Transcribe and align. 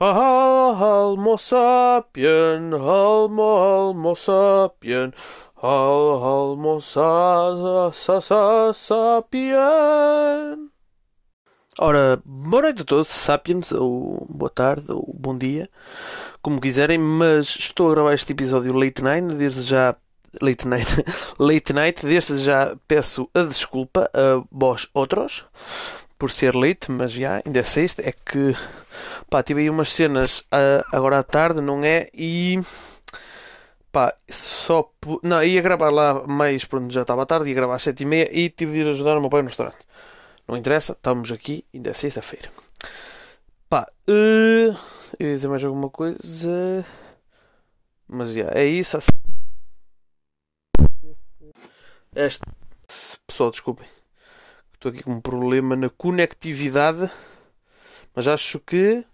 Almo 0.00 1.36
sapien, 1.36 2.72
almo, 2.72 3.42
almo 3.42 4.14
sapien, 4.14 5.12
almo 5.56 6.80
sa, 6.80 7.90
sa, 7.92 8.20
sa, 8.20 8.72
sapien. 8.72 10.70
Ora, 11.80 12.22
boa 12.24 12.62
noite 12.62 12.82
a 12.82 12.84
todos, 12.84 13.08
sapiens, 13.08 13.72
ou 13.72 14.24
boa 14.30 14.48
tarde, 14.48 14.84
ou 14.88 15.12
bom 15.18 15.36
dia, 15.36 15.68
como 16.40 16.60
quiserem, 16.60 16.98
mas 16.98 17.48
estou 17.48 17.88
a 17.88 17.94
gravar 17.94 18.14
este 18.14 18.32
episódio 18.32 18.72
late 18.72 19.02
night, 19.02 19.34
desde 19.34 19.62
já 19.62 19.96
late 20.40 20.64
night, 20.64 20.86
late 21.40 21.72
night, 21.72 22.06
desde 22.06 22.38
já 22.38 22.76
peço 22.86 23.28
a 23.34 23.42
desculpa 23.42 24.08
a 24.14 24.44
vós 24.52 24.88
outros 24.94 25.44
por 26.18 26.30
ser 26.32 26.54
late, 26.54 26.90
mas 26.90 27.12
já, 27.12 27.40
ainda 27.44 27.60
é 27.60 27.62
sexta, 27.62 28.02
é 28.02 28.12
que 28.12 28.54
pá, 29.30 29.42
tive 29.42 29.60
aí 29.60 29.70
umas 29.70 29.92
cenas 29.92 30.40
uh, 30.40 30.84
agora 30.92 31.20
à 31.20 31.22
tarde, 31.22 31.60
não 31.60 31.84
é? 31.84 32.08
E 32.12 32.60
pá, 33.92 34.14
só 34.28 34.90
não, 35.22 35.42
ia 35.42 35.62
gravar 35.62 35.90
lá 35.90 36.26
mais, 36.26 36.64
pronto, 36.64 36.92
já 36.92 37.02
estava 37.02 37.22
à 37.22 37.26
tarde, 37.26 37.48
ia 37.48 37.54
gravar 37.54 37.76
às 37.76 37.82
sete 37.82 38.02
e 38.02 38.06
meia 38.06 38.28
e 38.32 38.50
tive 38.50 38.72
de 38.72 38.80
ir 38.80 38.88
ajudar 38.88 39.16
o 39.16 39.20
meu 39.20 39.30
pai 39.30 39.42
no 39.42 39.48
restaurante. 39.48 39.78
Não 40.46 40.56
interessa, 40.56 40.92
estamos 40.92 41.30
aqui, 41.30 41.64
ainda 41.72 41.90
é 41.90 41.94
sexta-feira. 41.94 42.50
Pá, 43.68 43.86
uh, 44.08 44.76
eu 45.18 45.28
ia 45.28 45.34
dizer 45.34 45.48
mais 45.48 45.62
alguma 45.62 45.90
coisa, 45.90 46.84
mas 48.08 48.32
já, 48.32 48.50
é 48.54 48.64
isso. 48.64 48.98
Este, 52.16 52.42
pessoal, 53.26 53.50
desculpem. 53.50 53.86
Estou 54.78 54.92
aqui 54.92 55.02
com 55.02 55.14
um 55.14 55.20
problema 55.20 55.74
na 55.74 55.90
conectividade. 55.90 57.10
Mas 58.14 58.28
acho 58.28 58.60
que 58.60 59.04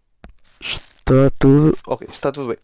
está 0.61 1.31
tudo. 1.39 1.79
Ok, 1.87 2.07
está 2.13 2.31
tudo 2.31 2.49
bem. 2.49 2.59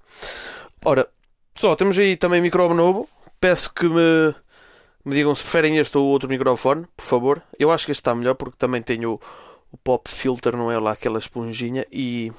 Ora, 0.84 1.08
pessoal, 1.54 1.76
temos 1.76 1.98
aí 1.98 2.14
também 2.14 2.42
microfone 2.42 2.76
novo. 2.76 3.08
Peço 3.40 3.72
que 3.72 3.88
me, 3.88 4.34
me 5.02 5.14
digam 5.14 5.34
se 5.34 5.42
preferem 5.42 5.78
este 5.78 5.96
ou 5.96 6.08
outro 6.08 6.28
microfone, 6.28 6.86
por 6.94 7.02
favor. 7.02 7.42
Eu 7.58 7.72
acho 7.72 7.86
que 7.86 7.92
este 7.92 8.02
está 8.02 8.14
melhor 8.14 8.34
porque 8.34 8.58
também 8.58 8.82
tenho 8.82 9.12
o, 9.12 9.20
o 9.72 9.78
pop 9.78 10.06
filter, 10.10 10.54
não 10.54 10.70
é 10.70 10.78
lá 10.78 10.92
aquela 10.92 11.18
esponjinha 11.18 11.86
e 11.90 12.30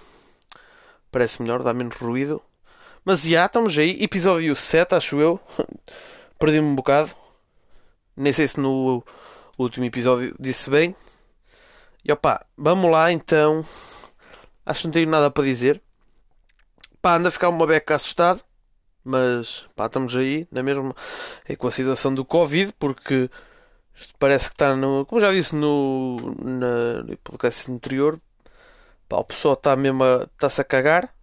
parece 1.12 1.42
melhor, 1.42 1.64
dá 1.64 1.73
menos 1.73 1.96
ruído. 1.96 2.40
Mas 3.03 3.23
já 3.23 3.48
estamos 3.48 3.75
aí, 3.80 3.98
episódio 4.03 4.56
7, 4.56 4.94
acho 4.94 5.20
eu. 5.20 5.40
Perdi-me 6.38 6.68
um 6.68 6.75
bocado. 6.75 7.09
Nem 8.16 8.31
sei 8.31 8.48
se 8.48 8.59
no 8.59 9.03
último 9.62 9.86
episódio 9.86 10.36
disse 10.40 10.70
bem. 10.70 10.95
E 12.04 12.12
opá, 12.12 12.45
vamos 12.58 12.90
lá 12.92 13.12
então. 13.12 13.66
Acho 14.66 14.81
que 14.81 14.88
não 14.88 14.94
tenho 14.94 15.09
nada 15.09 15.30
para 15.30 15.44
dizer. 15.44 15.81
Pá, 17.02 17.16
anda 17.16 17.30
a 17.30 17.31
ficar 17.31 17.50
uma 17.50 17.68
beca 17.68 17.95
assustado. 17.95 18.44
Mas 19.03 19.66
pá, 19.76 19.88
estamos 19.88 20.16
aí, 20.16 20.48
na 20.52 20.62
mesma. 20.62 20.95
É 21.48 21.56
com 21.56 21.68
a 21.68 21.72
situação 21.72 22.14
do 22.14 22.23
Covid, 22.23 22.73
porque 22.78 23.30
parece 24.20 24.50
que 24.50 24.56
está 24.56 24.76
no. 24.76 25.06
Como 25.06 25.22
já 25.22 25.31
disse 25.31 25.56
no, 25.56 26.18
na, 26.44 27.03
no 27.03 27.18
podcast 27.18 27.72
anterior, 27.72 28.20
pá, 29.09 29.18
o 29.18 29.23
pessoal 29.23 29.56
está 29.56 29.75
mesmo 29.75 30.03
a. 30.03 30.28
está-se 30.34 30.62
a 30.62 30.64
cagar. 30.64 31.14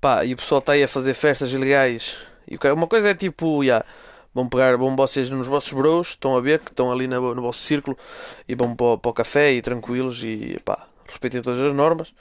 Pá, 0.00 0.24
e 0.24 0.34
o 0.34 0.36
pessoal 0.36 0.58
está 0.60 0.72
aí 0.72 0.82
a 0.82 0.88
fazer 0.88 1.14
festas 1.14 1.52
ilegais. 1.52 2.16
E 2.48 2.58
uma 2.72 2.86
coisa 2.86 3.10
é 3.10 3.14
tipo. 3.14 3.62
Yeah, 3.62 3.84
vão 4.34 4.48
pegar, 4.48 4.76
vão 4.76 4.96
vocês 4.96 5.30
nos 5.30 5.46
vossos 5.46 5.72
bros, 5.72 6.08
estão 6.08 6.36
a 6.36 6.40
ver 6.40 6.58
que 6.58 6.70
estão 6.70 6.90
ali 6.90 7.06
no, 7.06 7.34
no 7.34 7.42
vosso 7.42 7.60
círculo 7.60 7.96
e 8.48 8.54
vão 8.54 8.74
para, 8.74 8.98
para 8.98 9.10
o 9.10 9.14
café 9.14 9.52
e 9.52 9.62
tranquilos 9.62 10.22
e 10.24 10.56
pá, 10.64 10.86
respeitem 11.06 11.40
todas 11.40 11.60
as 11.60 11.74
normas. 11.74 12.12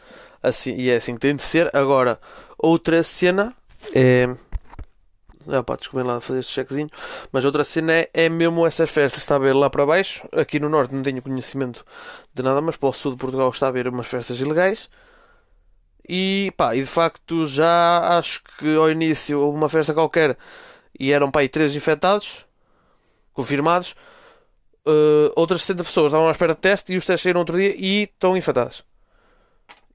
Assim, 0.42 0.76
e 0.76 0.90
é 0.90 0.98
assim 0.98 1.14
que 1.16 1.22
tem 1.22 1.36
de 1.36 1.42
ser. 1.42 1.74
Agora, 1.74 2.20
outra 2.58 3.02
cena 3.02 3.54
é. 3.96 4.28
Ah, 5.48 5.64
pá, 5.64 5.76
desculpem 5.76 6.08
lá 6.08 6.22
fazer 6.22 6.40
este 6.42 6.52
chequezinho. 6.52 6.90
Mas 7.32 7.46
outra 7.46 7.64
cena 7.64 7.94
é, 7.94 8.10
é 8.14 8.30
mesmo 8.30 8.68
essas 8.68 8.90
festas. 8.90 9.22
Está 9.22 9.36
a 9.36 9.40
ver 9.40 9.54
lá 9.54 9.70
para 9.70 9.86
baixo. 9.86 10.28
Aqui 10.34 10.60
no 10.60 10.70
norte 10.70 10.94
não 10.94 11.02
tenho 11.02 11.22
conhecimento 11.22 11.86
de 12.34 12.44
nada, 12.44 12.62
mas 12.62 12.76
para 12.78 12.90
o 12.90 12.94
sul 12.94 13.14
de 13.14 13.18
Portugal 13.18 13.50
está 13.50 13.68
a 13.68 13.72
ver 13.72 13.88
umas 13.88 14.08
festas 14.08 14.40
ilegais. 14.40 14.90
E 16.08 16.52
pá, 16.58 16.76
e 16.76 16.82
de 16.82 16.86
facto 16.86 17.46
já 17.46 18.18
acho 18.18 18.42
que 18.60 18.76
ao 18.76 18.92
início 18.92 19.40
houve 19.40 19.58
uma 19.58 19.70
festa 19.70 19.94
qualquer 19.94 20.38
e 21.00 21.12
eram 21.12 21.32
para 21.32 21.42
aí 21.42 21.50
3 21.50 21.76
infectados, 21.76 22.46
confirmados. 23.34 23.96
Uh, 24.86 25.32
outras 25.36 25.62
60 25.62 25.84
pessoas 25.84 26.08
estavam 26.08 26.28
à 26.28 26.32
espera 26.32 26.54
de 26.54 26.60
teste 26.60 26.94
e 26.94 26.98
os 26.98 27.06
testes 27.06 27.24
saíram 27.24 27.40
outro 27.40 27.58
dia 27.58 27.74
e 27.76 28.04
estão 28.04 28.36
infectados. 28.36 28.84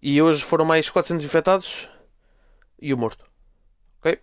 E 0.00 0.20
hoje 0.22 0.42
foram 0.42 0.64
mais 0.64 0.88
400 0.88 1.24
infectados 1.24 1.88
e 2.80 2.94
o 2.94 2.98
morto. 2.98 3.24
Ok? 3.98 4.18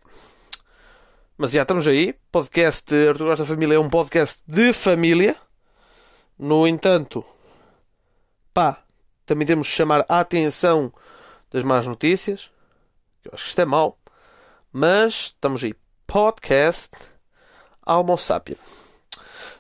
Mas 1.38 1.52
já 1.52 1.64
estamos 1.64 1.86
aí. 1.88 2.14
Podcast 2.32 2.96
Arthur 2.96 3.26
Gosta 3.26 3.46
Família 3.46 3.76
é 3.76 3.80
um 3.80 3.90
podcast 3.90 4.42
de 4.48 4.72
família. 4.72 5.36
No 6.40 6.68
entanto, 6.68 7.26
pá, 8.54 8.84
também 9.26 9.46
temos 9.46 9.68
de 9.68 9.74
chamar 9.74 10.06
a 10.08 10.20
atenção 10.20 10.94
das 11.52 11.64
más 11.64 11.86
notícias. 11.86 12.50
Eu 13.24 13.32
acho 13.34 13.44
que 13.44 13.50
isto 13.50 13.62
é 13.62 13.66
mau. 13.66 13.98
Mas 14.72 15.14
estamos 15.14 15.64
aí 15.64 15.74
podcast 16.08 16.92
Almo 17.82 18.18
Sapien. 18.18 18.58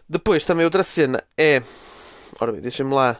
Depois 0.07 0.45
também 0.45 0.65
outra 0.65 0.83
cena 0.83 1.23
é. 1.37 1.61
Ora 2.39 2.51
bem, 2.51 2.61
deixa-me 2.61 2.93
lá. 2.93 3.19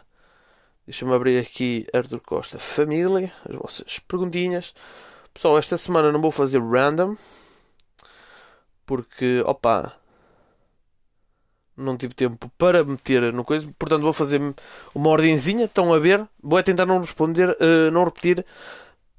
Deixa-me 0.86 1.12
abrir 1.14 1.38
aqui 1.38 1.86
Arthur 1.92 2.20
Costa 2.20 2.58
Família, 2.58 3.32
as 3.48 3.56
vossas 3.56 3.98
perguntinhas. 3.98 4.72
Pessoal, 5.34 5.58
esta 5.58 5.76
semana 5.76 6.12
não 6.12 6.20
vou 6.20 6.30
fazer 6.30 6.60
random. 6.62 7.16
Porque, 8.86 9.42
opa, 9.44 9.92
não 11.76 11.96
tive 11.96 12.14
tempo 12.14 12.50
para 12.56 12.84
meter 12.84 13.32
no 13.32 13.44
coisa. 13.44 13.66
Portanto, 13.78 14.02
vou 14.02 14.12
fazer 14.12 14.40
uma 14.94 15.10
ordenzinha. 15.10 15.64
Estão 15.64 15.92
a 15.92 15.98
ver? 15.98 16.26
Vou 16.42 16.58
é 16.58 16.62
tentar 16.62 16.86
não 16.86 17.00
responder, 17.00 17.50
uh, 17.50 17.90
não 17.90 18.04
repetir 18.04 18.46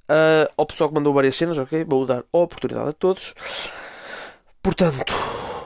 uh, 0.10 0.52
ao 0.58 0.66
pessoal 0.66 0.90
que 0.90 0.96
mandou 0.96 1.14
várias 1.14 1.36
cenas, 1.36 1.58
ok? 1.58 1.84
Vou 1.84 2.06
dar 2.06 2.24
oportunidade 2.32 2.90
a 2.90 2.94
todos. 2.94 3.34
Portanto, 4.62 5.14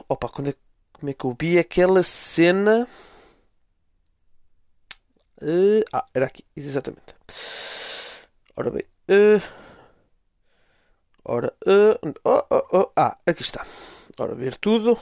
opa, 0.07 0.29
quando 0.29 0.49
é, 0.49 0.55
como 0.93 1.09
é 1.09 1.13
que 1.13 1.25
eu 1.25 1.35
vi 1.39 1.57
aquela 1.57 2.03
cena? 2.03 2.87
Uh, 5.41 5.83
ah, 5.91 6.05
era 6.13 6.27
aqui, 6.27 6.45
exatamente. 6.55 7.15
Ora 8.55 8.69
bem, 8.69 8.83
uh, 9.09 9.41
ora, 11.25 11.53
uh, 11.65 12.13
oh, 12.23 12.43
oh, 12.51 12.67
oh, 12.71 12.91
ah, 12.95 13.17
aqui 13.25 13.41
está. 13.41 13.65
Ora, 14.19 14.35
ver 14.35 14.55
tudo. 14.57 14.99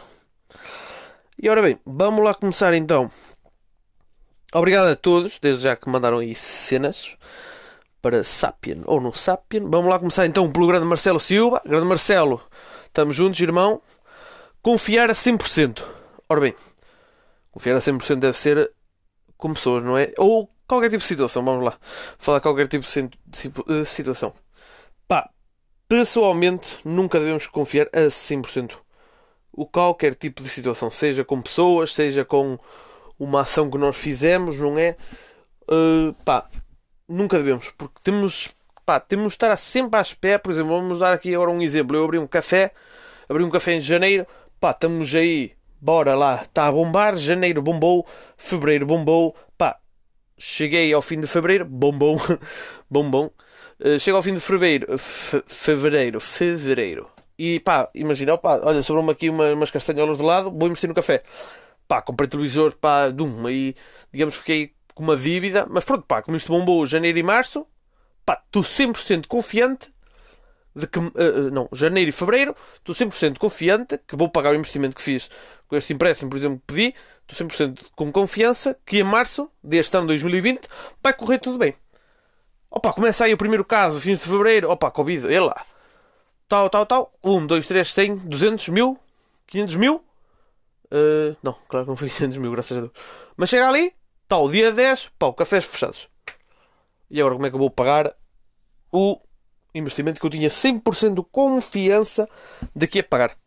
E 1.42 1.50
ora 1.50 1.62
bem, 1.62 1.80
vamos 1.86 2.24
lá 2.24 2.34
começar 2.34 2.74
então. 2.74 3.12
Obrigado 4.54 4.88
a 4.88 4.96
todos, 4.96 5.40
desde 5.40 5.64
já 5.64 5.76
que 5.76 5.90
mandaram 5.90 6.20
aí 6.20 6.34
cenas 6.34 7.16
para 8.02 8.24
Sapien 8.24 8.82
ou 8.86 9.00
no 9.00 9.14
Sapien. 9.14 9.70
Vamos 9.70 9.90
lá 9.90 10.00
começar 10.00 10.26
então 10.26 10.52
pelo 10.52 10.68
grande 10.68 10.86
Marcelo 10.86 11.20
Silva. 11.20 11.62
Grande 11.66 11.86
Marcelo, 11.86 12.42
Estamos 12.90 13.16
juntos, 13.16 13.40
irmão. 13.40 13.82
Confiar 14.62 15.10
a 15.10 15.14
100%. 15.14 15.82
Ora 16.28 16.42
bem, 16.42 16.56
confiar 17.52 17.76
a 17.76 17.80
100% 17.80 18.16
deve 18.16 18.38
ser 18.38 18.72
com 19.38 19.54
pessoas, 19.54 19.84
não 19.84 19.98
é? 19.98 20.12
Ou 20.18 20.50
qualquer 20.68 20.90
tipo 20.90 21.02
de 21.02 21.08
situação, 21.08 21.46
vamos 21.46 21.64
lá. 21.64 21.78
Falar 22.18 22.42
qualquer 22.42 22.68
tipo 22.68 22.86
de 22.86 23.86
situação. 23.86 24.34
Pá, 25.08 25.30
pessoalmente, 25.88 26.78
nunca 26.84 27.20
devemos 27.20 27.48
confiar 27.48 27.88
a 27.94 28.08
100%. 28.08 28.74
O 29.54 29.66
qualquer 29.66 30.16
tipo 30.16 30.44
de 30.44 30.50
situação, 30.50 30.92
seja 30.92 31.24
com 31.24 31.42
pessoas, 31.42 31.94
seja 31.94 32.26
com 32.26 32.58
uma 33.18 33.42
ação 33.42 33.70
que 33.70 33.78
nós 33.78 33.96
fizemos, 33.96 34.58
não 34.58 34.78
é? 34.78 34.98
Uh, 35.70 36.14
pá, 36.26 36.50
nunca 37.08 37.38
devemos, 37.38 37.70
porque 37.78 38.00
temos 38.04 38.50
pá, 38.90 39.00
temos 39.00 39.28
de 39.28 39.36
estar 39.36 39.56
sempre 39.56 40.00
à 40.00 40.02
espera. 40.02 40.40
Por 40.40 40.52
exemplo, 40.52 40.76
vamos 40.76 40.98
dar 40.98 41.14
aqui 41.14 41.36
agora 41.36 41.52
um 41.52 41.62
exemplo. 41.62 41.96
Eu 41.96 42.06
abri 42.06 42.18
um 42.18 42.26
café, 42.26 42.72
abri 43.30 43.44
um 43.44 43.50
café 43.52 43.74
em 43.74 43.82
janeiro, 43.82 44.26
pá, 44.60 44.72
estamos 44.72 45.14
aí, 45.14 45.52
bora 45.80 46.16
lá, 46.16 46.42
está 46.42 46.66
a 46.66 46.72
bombar. 46.72 47.16
Janeiro 47.16 47.62
bombou, 47.62 48.04
fevereiro 48.36 48.88
bombou, 48.88 49.36
pá, 49.56 49.78
cheguei 50.40 50.92
ao 50.92 51.04
fim 51.04 51.22
de 51.22 51.28
fevereiro, 51.28 51.66
bombom, 51.66 52.18
bombom. 52.90 53.30
Uh, 53.80 54.00
chego 54.00 54.18
ao 54.18 54.24
fim 54.24 54.34
de 54.34 54.40
fevereiro, 54.40 54.98
fevereiro, 54.98 56.20
fevereiro. 56.20 57.12
E 57.38 57.60
pá, 57.60 57.92
imagina, 57.94 58.40
pá, 58.40 58.60
olha, 58.64 58.82
sobrou-me 58.82 59.12
aqui 59.12 59.30
uma, 59.30 59.54
umas 59.54 59.70
castanholas 59.70 60.18
do 60.18 60.26
lado, 60.26 60.50
vou 60.50 60.68
investir 60.68 60.90
no 60.90 60.96
café. 60.96 61.22
Pá, 61.88 62.02
comprei 62.02 62.28
televisor, 62.28 62.76
pá, 62.76 63.10
dum, 63.10 63.46
aí, 63.46 63.76
digamos, 64.12 64.38
fiquei 64.38 64.74
com 64.96 65.04
uma 65.04 65.16
dívida, 65.16 65.68
mas 65.70 65.86
pronto, 65.86 66.06
pá, 66.08 66.24
como 66.24 66.36
isto 66.36 66.52
bombou 66.52 66.88
janeiro 66.88 67.20
e 67.20 67.24
março, 67.24 67.68
pá, 68.30 68.44
estou 68.46 68.62
100% 68.62 69.26
confiante 69.26 69.92
de 70.76 70.86
que, 70.86 71.00
uh, 71.00 71.50
não, 71.52 71.68
janeiro 71.74 72.10
e 72.10 72.12
fevereiro, 72.12 72.56
estou 72.78 72.94
100% 72.94 73.40
confiante 73.40 74.00
que 74.08 74.16
vou 74.16 74.30
pagar 74.30 74.52
o 74.52 74.56
investimento 74.56 74.96
que 74.96 75.02
fiz 75.02 75.32
com 75.68 75.76
este 75.76 75.94
empréstimo, 75.94 76.30
por 76.30 76.38
exemplo, 76.38 76.60
que 76.60 76.74
pedi, 76.74 76.96
estou 77.28 77.48
100% 77.48 77.88
com 77.96 78.12
confiança 78.12 78.78
que 78.86 79.00
em 79.00 79.04
março 79.04 79.50
deste 79.64 79.98
ano 79.98 80.06
2020 80.06 80.62
vai 81.02 81.12
correr 81.12 81.40
tudo 81.40 81.58
bem. 81.58 81.74
Opa, 82.70 82.94
começa 82.94 83.26
aí 83.26 83.34
o 83.34 83.38
primeiro 83.38 83.66
caso, 83.66 84.00
fins 84.00 84.20
de 84.20 84.26
fevereiro. 84.26 84.70
Opa, 84.70 84.92
Covid, 84.92 85.26
ele 85.26 85.40
lá. 85.40 85.66
Tal, 86.48 86.70
tal, 86.70 86.86
tal. 86.86 87.12
1, 87.24 87.48
2, 87.48 87.68
3, 87.68 87.92
100, 87.92 88.16
200 88.18 88.70
mil, 88.70 89.00
500 89.48 89.76
mil. 89.76 89.96
Uh, 90.92 91.36
não, 91.42 91.56
claro 91.68 91.86
que 91.86 91.90
não 91.90 91.98
foi 91.98 92.10
500 92.14 92.38
mil, 92.38 92.52
graças 92.52 92.78
a 92.78 92.82
Deus. 92.82 92.92
Mas 93.36 93.50
chega 93.50 93.68
ali, 93.68 93.92
tal, 94.28 94.52
dia 94.52 94.72
10, 94.72 95.10
pau, 95.18 95.34
cafés 95.34 95.66
fechados. 95.66 96.08
E 97.10 97.20
agora 97.20 97.36
como 97.36 97.46
é 97.48 97.50
que 97.50 97.56
eu 97.56 97.60
vou 97.60 97.72
pagar 97.72 98.14
o 98.92 99.20
investimento 99.74 100.20
que 100.20 100.26
eu 100.26 100.30
tinha 100.30 100.50
100% 100.50 101.16
de 101.16 101.24
confiança 101.32 102.30
de 102.76 102.88
que 102.88 103.00
ia 103.00 103.04
pagar? 103.04 103.38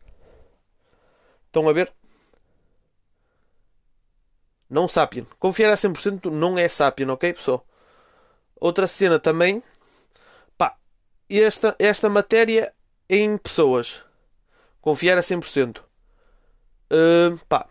Estão 1.47 1.69
a 1.69 1.73
ver? 1.73 1.93
Não 4.69 4.87
Sapien. 4.87 5.27
Confiar 5.39 5.71
a 5.71 5.75
100% 5.75 6.31
não 6.31 6.57
é 6.57 6.67
Sapien, 6.67 7.09
ok, 7.09 7.33
pessoal? 7.33 7.65
Outra 8.59 8.87
cena 8.87 9.19
também. 9.19 9.61
Pá, 10.57 10.75
esta, 11.29 11.75
esta 11.77 12.09
matéria 12.09 12.73
em 13.09 13.37
pessoas. 13.37 14.03
Confiar 14.81 15.17
a 15.17 15.21
100%. 15.21 15.79
Uh, 16.91 17.37
pá. 17.47 17.67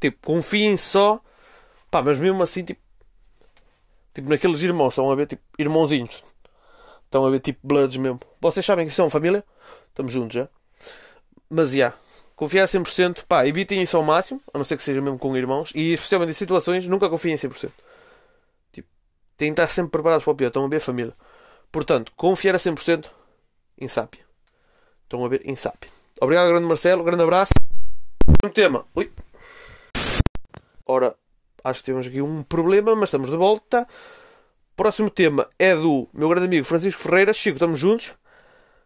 Tipo, 0.00 0.26
confiem 0.26 0.76
só. 0.76 1.20
Pá, 1.90 2.02
mas 2.02 2.18
mesmo 2.18 2.42
assim, 2.42 2.64
tipo. 2.64 2.83
Tipo, 4.14 4.30
naqueles 4.30 4.62
irmãos, 4.62 4.90
estão 4.90 5.10
a 5.10 5.14
ver, 5.14 5.26
tipo, 5.26 5.42
irmãozinhos. 5.58 6.22
Estão 7.04 7.26
a 7.26 7.30
ver, 7.30 7.40
tipo, 7.40 7.58
bloods 7.66 7.96
mesmo. 7.96 8.20
Vocês 8.40 8.64
sabem 8.64 8.86
que 8.86 8.94
são 8.94 9.10
família? 9.10 9.44
Estamos 9.88 10.12
juntos 10.12 10.34
já. 10.34 10.48
Mas, 11.50 11.70
já. 11.70 11.76
Yeah, 11.76 11.96
confiar 12.36 12.64
a 12.64 12.66
100%, 12.66 13.24
pá, 13.26 13.46
evitem 13.46 13.82
isso 13.82 13.96
ao 13.96 14.02
máximo, 14.02 14.40
a 14.52 14.58
não 14.58 14.64
ser 14.64 14.76
que 14.76 14.82
seja 14.82 15.00
mesmo 15.00 15.18
com 15.18 15.36
irmãos, 15.36 15.72
e 15.74 15.92
especialmente 15.94 16.30
em 16.30 16.34
situações, 16.34 16.86
nunca 16.86 17.08
confiem 17.08 17.34
100%. 17.34 17.70
Tipo, 18.72 18.88
têm 19.36 19.48
de 19.48 19.52
estar 19.52 19.68
sempre 19.68 19.92
preparados 19.92 20.24
para 20.24 20.32
o 20.32 20.36
pior, 20.36 20.48
estão 20.48 20.64
a 20.64 20.68
ver 20.68 20.80
família. 20.80 21.14
Portanto, 21.70 22.12
confiar 22.16 22.54
a 22.54 22.58
100% 22.58 23.10
em 23.78 23.88
Sápia. 23.88 24.24
Estão 25.02 25.24
a 25.24 25.28
ver 25.28 25.42
em 25.44 25.56
Sápia. 25.56 25.90
Obrigado, 26.20 26.48
grande 26.48 26.66
Marcelo, 26.66 27.04
grande 27.04 27.22
abraço. 27.22 27.52
Um 28.44 28.48
tema. 28.48 28.86
Ui. 28.94 29.10
Ora, 30.86 31.16
acho 31.64 31.80
que 31.80 31.86
temos 31.86 32.06
aqui 32.06 32.20
um 32.20 32.42
problema, 32.42 32.94
mas 32.94 33.08
estamos 33.08 33.30
de 33.30 33.36
volta. 33.36 33.88
Próximo 34.76 35.08
tema 35.08 35.48
é 35.58 35.74
do 35.74 36.08
meu 36.12 36.28
grande 36.28 36.46
amigo 36.46 36.66
Francisco 36.66 37.00
Ferreira. 37.00 37.32
Chico, 37.32 37.56
estamos 37.56 37.78
juntos. 37.78 38.14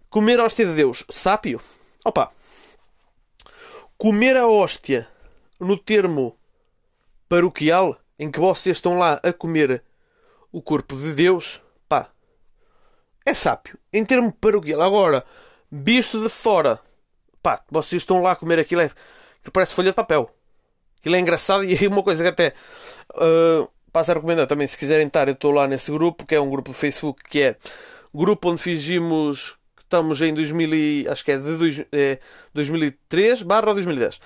Comer 0.08 0.38
a 0.38 0.44
hóstia 0.44 0.64
de 0.66 0.75
Deus. 0.75 1.04
Sápio. 1.10 1.60
Opa, 2.04 2.30
comer 3.98 4.36
a 4.36 4.46
hóstia 4.46 5.08
no 5.58 5.76
termo 5.76 6.38
paroquial 7.28 7.98
em 8.19 8.30
que 8.30 8.40
vocês 8.40 8.76
estão 8.76 8.98
lá 8.98 9.20
a 9.22 9.32
comer 9.32 9.82
o 10.50 10.62
corpo 10.62 10.96
de 10.96 11.12
Deus, 11.12 11.62
pá, 11.88 12.10
é 13.26 13.34
sápio. 13.34 13.78
Em 13.92 14.04
termo 14.04 14.32
paroquial. 14.32 14.80
Agora, 14.82 15.25
visto 15.70 16.20
de 16.22 16.28
fora, 16.28 16.80
pá, 17.42 17.62
vocês 17.70 18.02
estão 18.02 18.22
lá 18.22 18.32
a 18.32 18.36
comer 18.36 18.58
aquilo, 18.58 18.80
é, 18.80 18.90
que 19.42 19.50
parece 19.50 19.75
folha 19.75 19.90
de 19.90 19.96
papel. 19.96 20.34
Aquilo 21.00 21.16
é 21.16 21.20
engraçado 21.20 21.64
e 21.64 21.86
uma 21.88 22.02
coisa 22.02 22.22
que 22.22 22.28
até 22.28 22.54
uh, 23.14 23.68
passo 23.92 24.10
a 24.10 24.14
recomendar 24.14 24.46
também, 24.46 24.66
se 24.66 24.76
quiserem 24.76 25.06
estar, 25.06 25.28
eu 25.28 25.34
estou 25.34 25.52
lá 25.52 25.66
nesse 25.66 25.90
grupo, 25.90 26.26
que 26.26 26.34
é 26.34 26.40
um 26.40 26.50
grupo 26.50 26.70
do 26.70 26.76
Facebook, 26.76 27.22
que 27.28 27.42
é 27.42 27.56
grupo 28.14 28.50
onde 28.50 28.60
fingimos 28.60 29.58
estamos 29.88 30.20
em 30.20 30.34
2000 30.34 30.74
e, 30.74 31.08
acho 31.08 31.24
que 31.24 31.32
é 31.32 31.38
de 31.38 31.56
dois, 31.56 31.84
é, 31.90 32.18
2003 32.52 33.42
barra 33.42 33.72
2010. 33.72 34.20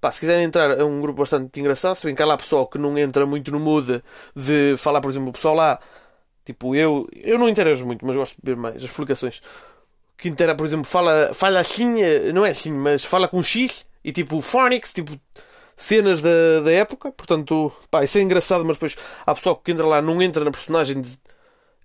Pá, 0.00 0.12
se 0.12 0.20
quiserem 0.20 0.44
entrar, 0.44 0.78
é 0.78 0.84
um 0.84 1.00
grupo 1.00 1.20
bastante 1.20 1.58
engraçado. 1.58 1.96
Se 1.96 2.04
bem 2.04 2.14
que 2.14 2.22
há 2.22 2.26
lá 2.26 2.36
pessoal 2.36 2.66
que 2.66 2.78
não 2.78 2.96
entra 2.98 3.24
muito 3.24 3.50
no 3.50 3.58
mood 3.58 4.02
de 4.34 4.76
falar, 4.76 5.00
por 5.00 5.10
exemplo, 5.10 5.30
o 5.30 5.32
pessoal 5.32 5.54
lá, 5.54 5.80
tipo 6.44 6.74
eu, 6.74 7.08
eu 7.14 7.38
não 7.38 7.48
interajo 7.48 7.86
muito, 7.86 8.04
mas 8.06 8.14
gosto 8.14 8.34
de 8.34 8.42
ver 8.44 8.56
mais 8.56 8.76
as 8.76 8.82
explicações. 8.82 9.40
Que 10.18 10.28
intera, 10.28 10.54
por 10.54 10.66
exemplo, 10.66 10.84
fala, 10.84 11.32
fala 11.34 11.60
assim, 11.60 12.02
eh, 12.02 12.32
não 12.32 12.44
é 12.44 12.50
assim, 12.50 12.72
mas 12.72 13.04
fala 13.04 13.28
com 13.28 13.42
X 13.42 13.86
e 14.04 14.12
tipo 14.12 14.40
Phonics, 14.40 14.92
tipo 14.92 15.18
cenas 15.76 16.20
da, 16.22 16.60
da 16.64 16.72
época. 16.72 17.12
Portanto, 17.12 17.72
pá, 17.90 18.02
isso 18.02 18.18
é 18.18 18.22
engraçado, 18.22 18.64
mas 18.64 18.76
depois 18.76 18.96
há 19.24 19.34
pessoal 19.34 19.56
que 19.56 19.70
entra 19.70 19.86
lá, 19.86 20.00
não 20.00 20.20
entra 20.22 20.44
na 20.44 20.50
personagem 20.50 21.00
de 21.00 21.18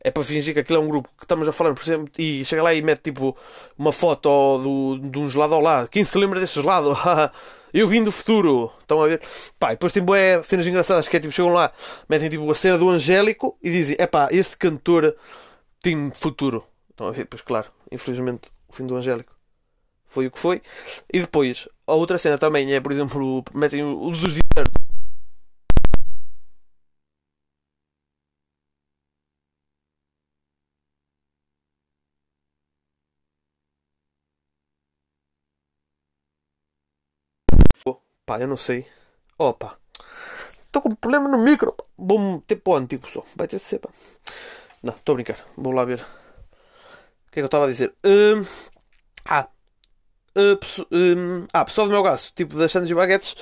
é 0.04 0.10
para 0.10 0.24
fingir 0.24 0.54
que 0.54 0.60
aquilo 0.60 0.80
é 0.80 0.82
um 0.82 0.88
grupo 0.88 1.10
que 1.18 1.26
estamos 1.26 1.48
a 1.48 1.52
falar, 1.52 1.76
por 1.76 1.84
exemplo, 1.84 2.12
e 2.18 2.44
chega 2.44 2.64
lá 2.64 2.74
e 2.74 2.82
mete 2.82 3.04
tipo 3.04 3.38
uma 3.78 3.92
foto 3.92 4.58
do, 4.58 4.98
de 4.98 5.20
um 5.20 5.30
gelado 5.30 5.54
ao 5.54 5.62
lado. 5.62 5.90
Quem 5.90 6.04
se 6.04 6.18
lembra 6.18 6.40
desse 6.40 6.56
gelado? 6.56 6.98
Eu 7.74 7.88
vim 7.88 8.04
do 8.04 8.12
futuro. 8.12 8.72
Estão 8.80 9.02
a 9.02 9.08
ver? 9.08 9.22
Pá, 9.60 9.70
depois 9.70 9.94
tipo, 9.94 10.14
é 10.14 10.42
cenas 10.44 10.68
engraçadas 10.68 11.08
que 11.08 11.16
é 11.16 11.20
tipo, 11.20 11.34
chegam 11.34 11.54
lá, 11.54 11.72
metem 12.10 12.30
tipo 12.30 12.50
a 12.52 12.56
cena 12.56 12.78
do 12.78 12.90
Angélico 12.90 13.58
e 13.62 13.70
dizem: 13.70 13.96
é 14.00 14.08
pá, 14.08 14.28
este 14.32 14.58
cantor 14.58 15.16
tem 15.82 16.12
futuro. 16.14 16.66
Estão 16.90 17.08
a 17.08 17.12
ver? 17.12 17.26
Pois 17.26 17.42
claro, 17.42 17.70
infelizmente 17.92 18.50
o 18.68 18.74
fim 18.74 18.86
do 18.86 18.96
Angélico 18.96 19.34
foi 20.08 20.28
o 20.28 20.32
que 20.32 20.40
foi. 20.40 20.62
E 21.14 21.20
depois, 21.22 21.70
a 21.92 21.96
outra 21.96 22.18
cena 22.18 22.38
também 22.38 22.74
é, 22.74 22.80
por 22.80 22.92
exemplo, 22.92 23.44
metem 23.54 23.84
o 23.84 24.12
dos 24.12 24.34
desertos. 24.34 24.82
Pá, 38.32 38.40
eu 38.40 38.48
não 38.48 38.56
sei. 38.56 38.88
Opa. 39.38 39.78
Estou 40.66 40.82
com 40.82 40.90
um 40.90 40.96
problema 40.96 41.28
no 41.28 41.38
micro. 41.44 41.76
Vou 41.98 42.18
meter 42.18 42.56
para 42.58 42.74
o 42.74 42.76
antigo 42.78 43.06
só. 43.10 43.26
Vai 43.36 43.46
ter 43.46 43.58
de 43.58 43.64
ser, 43.64 43.80
pá. 43.80 43.90
Não, 44.82 44.94
estou 44.94 45.14
a 45.14 45.16
brincar. 45.18 45.46
Vou 45.58 45.74
lá 45.74 45.84
ver. 45.84 46.00
O 46.00 47.32
que 47.32 47.40
é 47.40 47.42
que 47.42 47.42
eu 47.42 47.46
estava 47.46 47.66
a 47.66 47.68
dizer? 47.68 47.94
Uh, 48.06 48.48
ah. 49.26 49.50
Uh, 50.36 51.48
ah, 51.54 51.66
pessoal 51.66 51.88
do 51.88 51.94
meu 51.94 52.04
gasto, 52.04 52.34
tipo 52.34 52.56
das 52.56 52.72
Santos 52.72 52.90
e 52.90 52.94
Baguetes, 52.94 53.36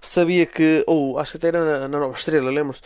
sabia 0.00 0.46
que, 0.46 0.82
ou 0.86 1.18
acho 1.18 1.32
que 1.32 1.36
até 1.36 1.48
era 1.48 1.64
na, 1.64 1.88
na 1.88 1.98
Nova 2.00 2.14
Estrela, 2.14 2.50
lembro-se, 2.50 2.82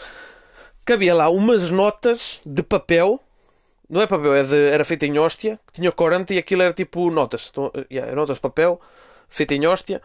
que 0.84 0.92
havia 0.92 1.14
lá 1.14 1.30
umas 1.30 1.70
notas 1.70 2.42
de 2.44 2.62
papel, 2.62 3.18
não 3.88 4.02
é 4.02 4.06
papel, 4.06 4.34
é 4.34 4.42
de, 4.42 4.68
era 4.68 4.84
feita 4.84 5.06
em 5.06 5.18
hóstia, 5.18 5.58
tinha 5.72 5.90
corante 5.90 6.34
e 6.34 6.38
aquilo 6.38 6.62
era 6.62 6.74
tipo 6.74 7.10
notas, 7.10 7.48
então, 7.50 7.72
yeah, 7.90 8.14
notas 8.14 8.36
de 8.36 8.42
papel, 8.42 8.78
feita 9.28 9.54
em 9.54 9.66
hóstia, 9.66 10.02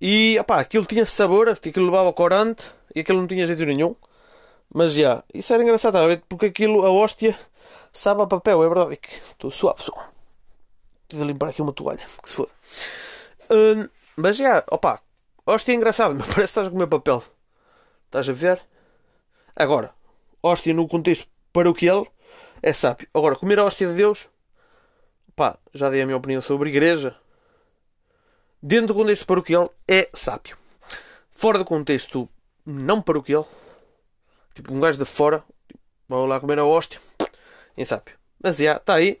e 0.00 0.38
opá, 0.38 0.58
aquilo 0.60 0.86
tinha 0.86 1.04
sabor, 1.04 1.48
aquilo 1.48 1.86
levava 1.86 2.12
corante 2.12 2.64
e 2.94 3.00
aquilo 3.00 3.18
não 3.18 3.26
tinha 3.26 3.46
jeito 3.46 3.64
nenhum. 3.64 3.94
Mas 4.72 4.92
já, 4.92 5.00
yeah, 5.00 5.24
isso 5.34 5.52
era 5.52 5.62
engraçado, 5.62 5.98
porque 6.28 6.46
aquilo, 6.46 6.84
a 6.84 6.90
hóstia, 6.90 7.38
sabe 7.92 8.22
a 8.22 8.26
papel, 8.26 8.62
é 8.62 8.68
verdade. 8.68 8.98
Estou 9.30 9.50
suave, 9.50 9.82
só. 11.08 11.16
Preciso 11.16 11.24
limpar 11.24 11.50
aqui 11.50 11.62
uma 11.62 11.72
toalha, 11.72 12.04
que 12.22 12.28
se 12.28 12.34
for. 12.34 12.48
Uh, 13.50 13.88
mas 14.16 14.36
já, 14.36 14.64
opá, 14.70 15.00
hóstia 15.46 15.72
é 15.72 15.76
engraçado, 15.76 16.14
mas 16.18 16.26
parece 16.26 16.40
que 16.40 16.44
estás 16.44 16.66
a 16.66 16.70
comer 16.70 16.86
papel. 16.86 17.22
Estás 18.06 18.28
a 18.28 18.32
ver? 18.32 18.60
Agora, 19.56 19.92
hóstia 20.42 20.74
no 20.74 20.86
contexto 20.86 21.26
paroquial 21.52 22.06
é 22.62 22.72
sábio. 22.72 23.08
Agora, 23.14 23.36
comer 23.36 23.58
a 23.58 23.64
hóstia 23.64 23.88
de 23.88 23.94
Deus, 23.94 24.28
pá, 25.34 25.58
já 25.74 25.90
dei 25.90 26.02
a 26.02 26.06
minha 26.06 26.16
opinião 26.16 26.40
sobre 26.40 26.70
igreja 26.70 27.16
dentro 28.62 28.88
do 28.88 28.94
contexto 28.94 29.26
paroquial 29.26 29.72
é 29.86 30.08
sábio. 30.12 30.56
Fora 31.30 31.58
do 31.58 31.64
contexto 31.64 32.28
não 32.66 33.00
paroquial, 33.00 33.48
tipo 34.54 34.74
um 34.74 34.80
gajo 34.80 34.98
de 34.98 35.04
fora, 35.04 35.44
tipo, 35.66 35.80
vou 36.08 36.26
lá 36.26 36.40
comer 36.40 36.58
a 36.58 36.64
hóstia, 36.64 37.00
é 37.76 37.84
sábio. 37.84 38.14
Mas 38.42 38.56
já, 38.56 38.76
está 38.76 38.94
aí. 38.94 39.20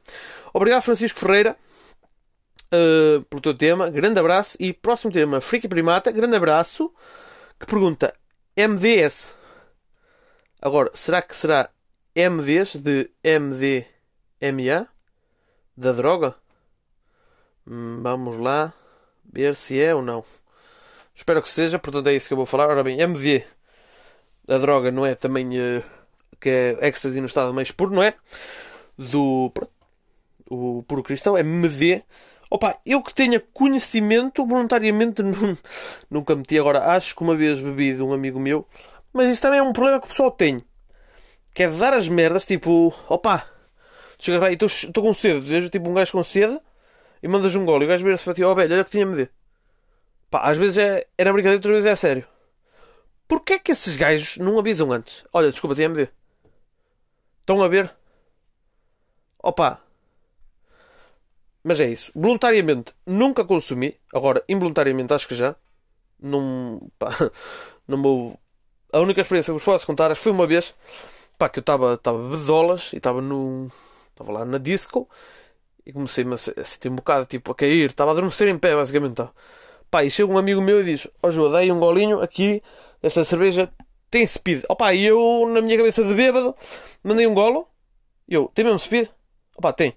Obrigado, 0.52 0.82
Francisco 0.82 1.18
Ferreira, 1.18 1.56
uh, 2.72 3.22
pelo 3.24 3.42
teu 3.42 3.54
tema. 3.54 3.90
Grande 3.90 4.18
abraço. 4.18 4.56
E 4.60 4.72
próximo 4.72 5.12
tema, 5.12 5.40
Freaky 5.40 5.68
Primata. 5.68 6.10
Grande 6.10 6.36
abraço. 6.36 6.92
Que 7.58 7.66
pergunta: 7.66 8.14
MDS. 8.56 9.34
Agora, 10.60 10.90
será 10.94 11.22
que 11.22 11.36
será 11.36 11.70
MDs 12.16 12.76
de 12.76 13.10
MDMA? 13.24 14.88
Da 15.76 15.92
droga? 15.92 16.34
Hum, 17.66 18.00
vamos 18.02 18.36
lá 18.36 18.72
ver 19.32 19.54
se 19.54 19.80
é 19.80 19.94
ou 19.94 20.02
não. 20.02 20.24
Espero 21.14 21.42
que 21.42 21.48
seja, 21.48 21.78
portanto 21.78 22.08
é 22.08 22.14
isso 22.14 22.26
que 22.28 22.32
eu 22.32 22.36
vou 22.36 22.46
falar. 22.46 22.68
Ora 22.68 22.82
bem, 22.82 23.00
MD, 23.00 23.44
a 24.48 24.58
droga 24.58 24.90
não 24.90 25.04
é 25.04 25.14
também 25.14 25.58
uh, 25.60 25.84
que 26.40 26.48
é 26.48 26.88
ecstasy 26.88 27.20
no 27.20 27.26
estado 27.26 27.52
mais 27.52 27.70
puro, 27.70 27.94
não 27.94 28.02
é? 28.02 28.14
Do 28.96 29.52
o 30.50 30.82
puro 30.84 31.02
cristão, 31.02 31.36
é 31.36 31.40
MD. 31.40 32.02
Opa, 32.50 32.78
eu 32.84 33.02
que 33.02 33.12
tenha 33.12 33.40
conhecimento, 33.52 34.46
voluntariamente 34.46 35.22
nunca 36.10 36.34
meti. 36.34 36.58
Agora, 36.58 36.92
acho 36.92 37.14
que 37.14 37.22
uma 37.22 37.36
vez 37.36 37.60
bebi 37.60 37.94
de 37.94 38.02
um 38.02 38.12
amigo 38.12 38.40
meu, 38.40 38.66
mas 39.12 39.30
isso 39.30 39.42
também 39.42 39.58
é 39.58 39.62
um 39.62 39.72
problema 39.72 40.00
que 40.00 40.06
o 40.06 40.08
pessoal 40.08 40.30
tem. 40.30 40.64
Que 41.54 41.64
é 41.64 41.68
dar 41.68 41.92
as 41.92 42.08
merdas, 42.08 42.46
tipo, 42.46 42.94
opa, 43.08 43.44
chega 44.18 44.38
lá 44.38 44.50
e 44.50 44.54
estou 44.54 45.02
com 45.02 45.12
sede, 45.12 45.40
vejo 45.40 45.68
tipo 45.68 45.88
um 45.88 45.94
gajo 45.94 46.12
com 46.12 46.24
sede 46.24 46.58
e 47.22 47.28
mandas 47.28 47.54
um 47.54 47.64
gol 47.64 47.82
e 47.82 47.84
o 47.84 47.88
gajo 47.88 48.04
vira-se 48.04 48.24
para 48.24 48.34
ti, 48.34 48.42
ó 48.42 48.52
oh, 48.52 48.54
velho, 48.54 48.74
olha 48.74 48.84
que 48.84 48.90
tinha 48.90 49.02
MD. 49.02 49.28
Pá, 50.30 50.40
às 50.42 50.56
vezes 50.58 50.78
é, 50.78 51.06
era 51.16 51.32
brincadeira, 51.32 51.56
outras 51.56 51.74
vezes 51.74 51.90
é 51.90 51.96
sério. 51.96 52.26
Porquê 53.26 53.54
é 53.54 53.58
que 53.58 53.72
esses 53.72 53.96
gajos 53.96 54.38
não 54.38 54.58
avisam 54.58 54.90
antes? 54.92 55.24
Olha, 55.32 55.50
desculpa, 55.50 55.74
tinha 55.74 55.86
MD. 55.86 56.08
Estão 57.40 57.62
a 57.62 57.68
ver? 57.68 57.94
Opa. 59.42 59.80
Mas 61.68 61.80
é 61.80 61.86
isso. 61.86 62.10
Voluntariamente 62.14 62.94
nunca 63.06 63.44
consumi. 63.44 63.94
Agora, 64.14 64.42
involuntariamente 64.48 65.12
acho 65.12 65.28
que 65.28 65.34
já. 65.34 65.54
Não. 66.18 66.90
Pá, 66.98 67.10
não 67.86 68.00
vou. 68.00 68.40
A 68.90 69.00
única 69.00 69.20
experiência 69.20 69.52
que 69.52 69.58
vos 69.58 69.64
posso 69.64 69.86
contar 69.86 70.14
foi 70.14 70.32
uma 70.32 70.46
vez. 70.46 70.72
Pá, 71.36 71.46
que 71.50 71.58
eu 71.58 71.60
estava 71.60 72.00
bedolas 72.30 72.90
e 72.94 72.96
estava 72.96 73.20
no. 73.20 73.70
Estava 74.08 74.32
lá 74.32 74.44
na 74.46 74.56
disco 74.56 75.06
e 75.84 75.92
comecei-me 75.92 76.32
a 76.32 76.36
sentir 76.38 76.88
um 76.88 76.96
bocado 76.96 77.26
tipo 77.26 77.52
a 77.52 77.54
cair. 77.54 77.90
Estava 77.90 78.12
a 78.12 78.12
adormecer 78.12 78.48
em 78.48 78.58
pé, 78.58 78.74
basicamente. 78.74 79.16
Tá. 79.16 79.30
Pá, 79.90 80.02
e 80.02 80.10
chega 80.10 80.32
um 80.32 80.38
amigo 80.38 80.62
meu 80.62 80.80
e 80.80 80.84
diz: 80.84 81.06
Ó 81.22 81.28
oh, 81.28 81.48
dei 81.50 81.70
um 81.70 81.78
golinho 81.78 82.22
aqui. 82.22 82.62
Esta 83.02 83.26
cerveja 83.26 83.70
tem 84.10 84.26
speed. 84.26 84.64
Opa, 84.70 84.94
e 84.94 85.04
eu, 85.04 85.44
na 85.48 85.60
minha 85.60 85.76
cabeça 85.76 86.02
de 86.02 86.14
bêbado, 86.14 86.56
mandei 87.04 87.26
um 87.26 87.34
golo. 87.34 87.68
E 88.26 88.32
eu, 88.32 88.50
tem 88.54 88.64
mesmo 88.64 88.78
speed? 88.78 89.10
Opa, 89.54 89.70
tem. 89.70 89.94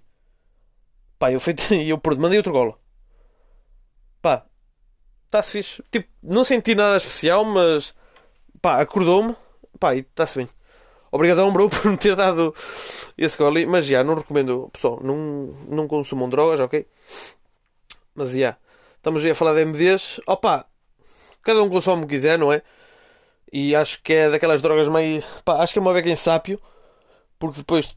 Pá, 1.21 1.31
eu, 1.31 1.39
feito, 1.39 1.71
eu 1.77 1.99
pronto, 1.99 2.19
mandei 2.19 2.39
outro 2.39 2.51
golo. 2.51 2.75
Pá, 4.23 4.43
está-se 5.25 5.51
fixe. 5.51 5.83
Tipo, 5.91 6.09
não 6.23 6.43
senti 6.43 6.73
nada 6.73 6.97
especial, 6.97 7.45
mas 7.45 7.93
pá, 8.59 8.81
acordou-me. 8.81 9.35
Pá, 9.79 9.93
e 9.95 9.99
está-se 9.99 10.39
bem. 10.39 10.49
Obrigadão, 11.11 11.53
bro, 11.53 11.69
por 11.69 11.91
me 11.91 11.95
ter 11.95 12.15
dado 12.15 12.55
esse 13.15 13.37
gole. 13.37 13.67
Mas 13.67 13.85
já, 13.85 14.03
não 14.03 14.15
recomendo, 14.15 14.67
pessoal, 14.73 14.99
não, 15.03 15.15
não 15.67 15.87
consumam 15.87 16.27
drogas, 16.27 16.59
ok? 16.59 16.87
Mas 18.15 18.31
já, 18.31 18.57
estamos 18.95 19.23
aí 19.23 19.29
a 19.29 19.35
falar 19.35 19.53
de 19.53 19.63
MDs. 19.65 20.19
Opa, 20.25 20.65
cada 21.43 21.61
um 21.61 21.69
consome 21.69 22.03
o 22.03 22.07
que 22.07 22.15
quiser, 22.15 22.39
não 22.39 22.51
é? 22.51 22.63
E 23.53 23.75
acho 23.75 24.01
que 24.01 24.11
é 24.11 24.29
daquelas 24.31 24.63
drogas 24.63 24.87
meio. 24.87 25.23
Pá, 25.45 25.61
acho 25.61 25.71
que 25.71 25.77
é 25.77 25.81
uma 25.83 25.93
beca 25.93 26.09
em 26.09 26.15
sápio. 26.15 26.59
Porque 27.37 27.59
depois, 27.59 27.95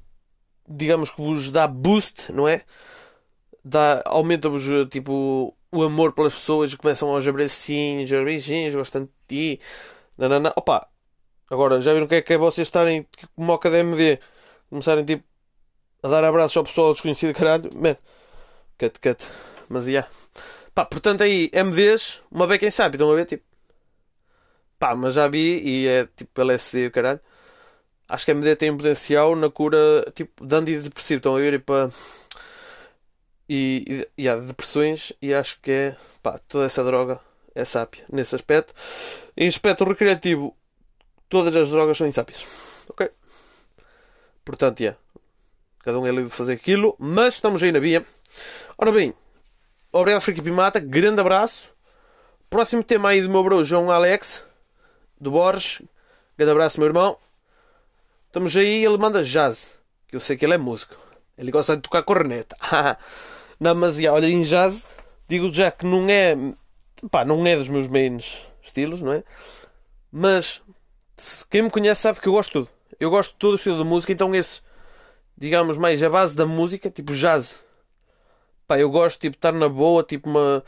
digamos 0.68 1.08
que 1.08 1.22
vos 1.22 1.50
dá 1.50 1.66
boost, 1.66 2.30
não 2.30 2.46
é? 2.46 2.62
Dá, 3.64 4.02
aumenta-vos, 4.06 4.64
tipo, 4.90 5.56
o 5.72 5.82
amor 5.82 6.12
pelas 6.12 6.34
pessoas 6.34 6.72
e 6.72 6.76
começam 6.76 7.08
aos 7.08 7.26
abracinhos, 7.26 8.12
aos 8.12 8.24
beijinhos, 8.24 8.74
gostam 8.74 9.04
de 9.04 9.10
ti. 9.28 9.60
Nanana. 10.18 10.52
Opa, 10.56 10.86
agora 11.50 11.80
já 11.80 11.92
viram 11.92 12.06
o 12.06 12.08
que 12.08 12.16
é 12.16 12.22
que 12.22 12.34
é 12.34 12.38
vocês 12.38 12.68
estarem 12.68 13.06
como 13.34 13.52
ao 13.52 13.58
KDMD, 13.58 14.20
começarem 14.70 15.04
tipo 15.04 15.24
a 16.02 16.08
dar 16.08 16.24
abraços 16.24 16.56
ao 16.56 16.64
pessoal 16.64 16.92
desconhecido, 16.92 17.34
caralho. 17.34 17.70
Man, 17.74 17.96
cut, 18.78 19.00
cut. 19.00 19.26
Mas 19.68 19.86
já. 19.86 19.90
Yeah. 19.90 20.10
Pá, 20.74 20.84
portanto 20.84 21.22
aí, 21.22 21.50
MDs, 21.54 22.20
uma 22.30 22.46
beca 22.46 22.66
em 22.66 22.70
sápio, 22.70 22.96
estão 22.96 23.10
a 23.10 23.14
ver? 23.14 23.24
Tipo, 23.26 23.44
Pá, 24.78 24.94
mas 24.94 25.14
já 25.14 25.28
vi 25.28 25.60
e 25.64 25.88
é 25.88 26.06
tipo 26.14 26.40
LSD, 26.40 26.90
caralho. 26.90 27.20
Acho 28.08 28.24
que 28.26 28.32
a 28.32 28.34
MD 28.34 28.56
tem 28.56 28.76
potencial 28.76 29.34
na 29.36 29.50
cura 29.50 29.78
tipo 30.14 30.44
de 30.46 30.54
antidepressivo. 30.54 31.18
Estão 31.18 31.36
a 31.36 31.38
ver 31.40 31.62
para. 31.62 31.90
E, 33.48 34.08
e, 34.16 34.28
há 34.28 34.36
depressões 34.36 35.12
e 35.20 35.34
acho 35.34 35.60
que 35.60 35.70
é 35.70 35.96
pá, 36.22 36.38
toda 36.48 36.64
essa 36.64 36.82
droga 36.82 37.20
é 37.54 37.64
sápia 37.64 38.04
nesse 38.10 38.34
aspecto. 38.34 38.72
Em 39.36 39.46
aspecto 39.46 39.84
recreativo, 39.84 40.56
todas 41.28 41.54
as 41.54 41.68
drogas 41.68 41.98
são 41.98 42.06
insápias. 42.06 42.44
Ok? 42.88 43.10
Portanto, 44.44 44.80
yeah. 44.80 44.98
cada 45.82 45.98
um 45.98 46.06
é 46.06 46.10
livre 46.10 46.30
de 46.30 46.36
fazer 46.36 46.54
aquilo, 46.54 46.96
mas 46.98 47.34
estamos 47.34 47.62
aí 47.62 47.70
na 47.70 47.80
via. 47.80 48.04
Ora 48.78 48.92
bem, 48.92 49.14
obrigado 49.92 50.22
Friki 50.22 50.42
Pimata, 50.42 50.80
grande 50.80 51.20
abraço. 51.20 51.70
Próximo 52.48 52.82
tema 52.82 53.10
aí 53.10 53.20
do 53.20 53.28
meu 53.28 53.42
bro 53.42 53.64
João 53.64 53.90
Alex 53.90 54.44
do 55.20 55.30
Borges. 55.30 55.82
Grande 56.36 56.52
abraço, 56.52 56.78
meu 56.78 56.86
irmão. 56.86 57.18
Estamos 58.26 58.56
aí 58.56 58.84
ele 58.84 58.98
manda 58.98 59.24
jazz. 59.24 59.72
Que 60.06 60.16
eu 60.16 60.20
sei 60.20 60.36
que 60.36 60.44
ele 60.44 60.54
é 60.54 60.58
músico. 60.58 60.94
Ele 61.36 61.50
gosta 61.50 61.76
de 61.76 61.82
tocar 61.82 62.02
corneta. 62.02 62.56
já, 63.60 64.12
olha, 64.12 64.26
em 64.26 64.42
jazz, 64.42 64.84
digo 65.28 65.52
já 65.52 65.70
que 65.70 65.84
não 65.84 66.08
é. 66.08 66.36
Pá, 67.10 67.24
não 67.24 67.46
é 67.46 67.56
dos 67.56 67.68
meus 67.68 67.86
mains 67.86 68.40
estilos, 68.62 69.02
não 69.02 69.12
é? 69.12 69.22
Mas 70.10 70.62
quem 71.50 71.62
me 71.62 71.70
conhece 71.70 72.02
sabe 72.02 72.20
que 72.20 72.28
eu 72.28 72.32
gosto 72.32 72.48
de 72.48 72.52
tudo. 72.52 72.68
Eu 73.00 73.10
gosto 73.10 73.32
de 73.32 73.38
todo 73.38 73.52
o 73.52 73.56
estilo 73.56 73.78
de 73.78 73.84
música, 73.84 74.12
então 74.12 74.34
esse, 74.34 74.60
digamos, 75.36 75.76
mais 75.76 76.02
a 76.02 76.08
base 76.08 76.34
da 76.34 76.46
música, 76.46 76.90
tipo 76.90 77.12
jazz. 77.12 77.58
Pá, 78.66 78.78
eu 78.78 78.90
gosto 78.90 79.20
tipo, 79.20 79.36
estar 79.36 79.52
na 79.52 79.68
boa, 79.68 80.02
tipo 80.02 80.28
uma. 80.28 80.64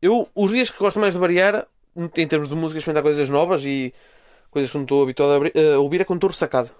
Eu, 0.00 0.28
os 0.34 0.52
dias 0.52 0.70
que 0.70 0.78
gosto 0.78 1.00
mais 1.00 1.14
de 1.14 1.20
variar 1.20 1.66
em 1.96 2.26
termos 2.26 2.48
de 2.48 2.54
música, 2.54 2.78
experimentar 2.78 3.02
coisas 3.02 3.28
novas 3.28 3.64
e 3.64 3.92
coisas 4.50 4.70
que 4.70 4.76
não 4.76 4.84
estou 4.84 5.02
habituado 5.02 5.32
a, 5.32 5.78
ouvir 5.78 6.00
é 6.00 6.04
quando 6.04 6.30
estou. 6.30 6.70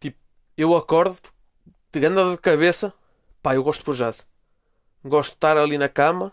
Tipo, 0.00 0.18
eu 0.56 0.74
acordo, 0.76 1.16
de 1.92 2.06
anda 2.06 2.30
de 2.30 2.38
cabeça, 2.38 2.92
pá, 3.42 3.54
eu 3.54 3.62
gosto 3.62 3.80
de 3.80 3.84
pôr 3.84 3.94
jazz. 3.94 4.26
Gosto 5.04 5.30
de 5.30 5.36
estar 5.36 5.56
ali 5.56 5.76
na 5.76 5.88
cama, 5.88 6.32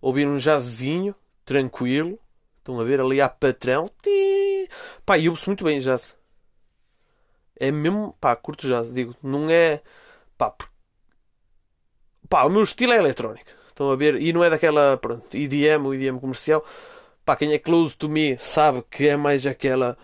ouvir 0.00 0.26
um 0.26 0.38
jazzzinho, 0.38 1.14
tranquilo. 1.44 2.18
Estão 2.58 2.80
a 2.80 2.84
ver 2.84 3.00
ali 3.00 3.20
a 3.20 3.28
patrão. 3.28 3.90
Pá, 5.04 5.18
eu 5.18 5.32
ouço 5.32 5.48
muito 5.48 5.64
bem 5.64 5.80
jazz. 5.80 6.14
É 7.58 7.70
mesmo, 7.70 8.16
pá, 8.20 8.34
curto 8.36 8.66
jazz, 8.66 8.92
digo. 8.92 9.14
Não 9.22 9.50
é, 9.50 9.82
pá, 10.38 10.54
pá, 12.28 12.44
o 12.44 12.50
meu 12.50 12.62
estilo 12.62 12.92
é 12.92 12.98
eletrónico. 12.98 13.50
Estão 13.68 13.90
a 13.90 13.96
ver? 13.96 14.16
E 14.20 14.32
não 14.32 14.44
é 14.44 14.50
daquela, 14.50 14.96
pronto, 14.96 15.36
EDM, 15.36 15.86
o 15.86 15.94
EDM 15.94 16.18
comercial. 16.18 16.64
Pá, 17.24 17.36
quem 17.36 17.52
é 17.52 17.58
close 17.58 17.96
to 17.96 18.08
me 18.08 18.38
sabe 18.38 18.82
que 18.90 19.08
é 19.08 19.16
mais 19.16 19.46
aquela. 19.46 19.96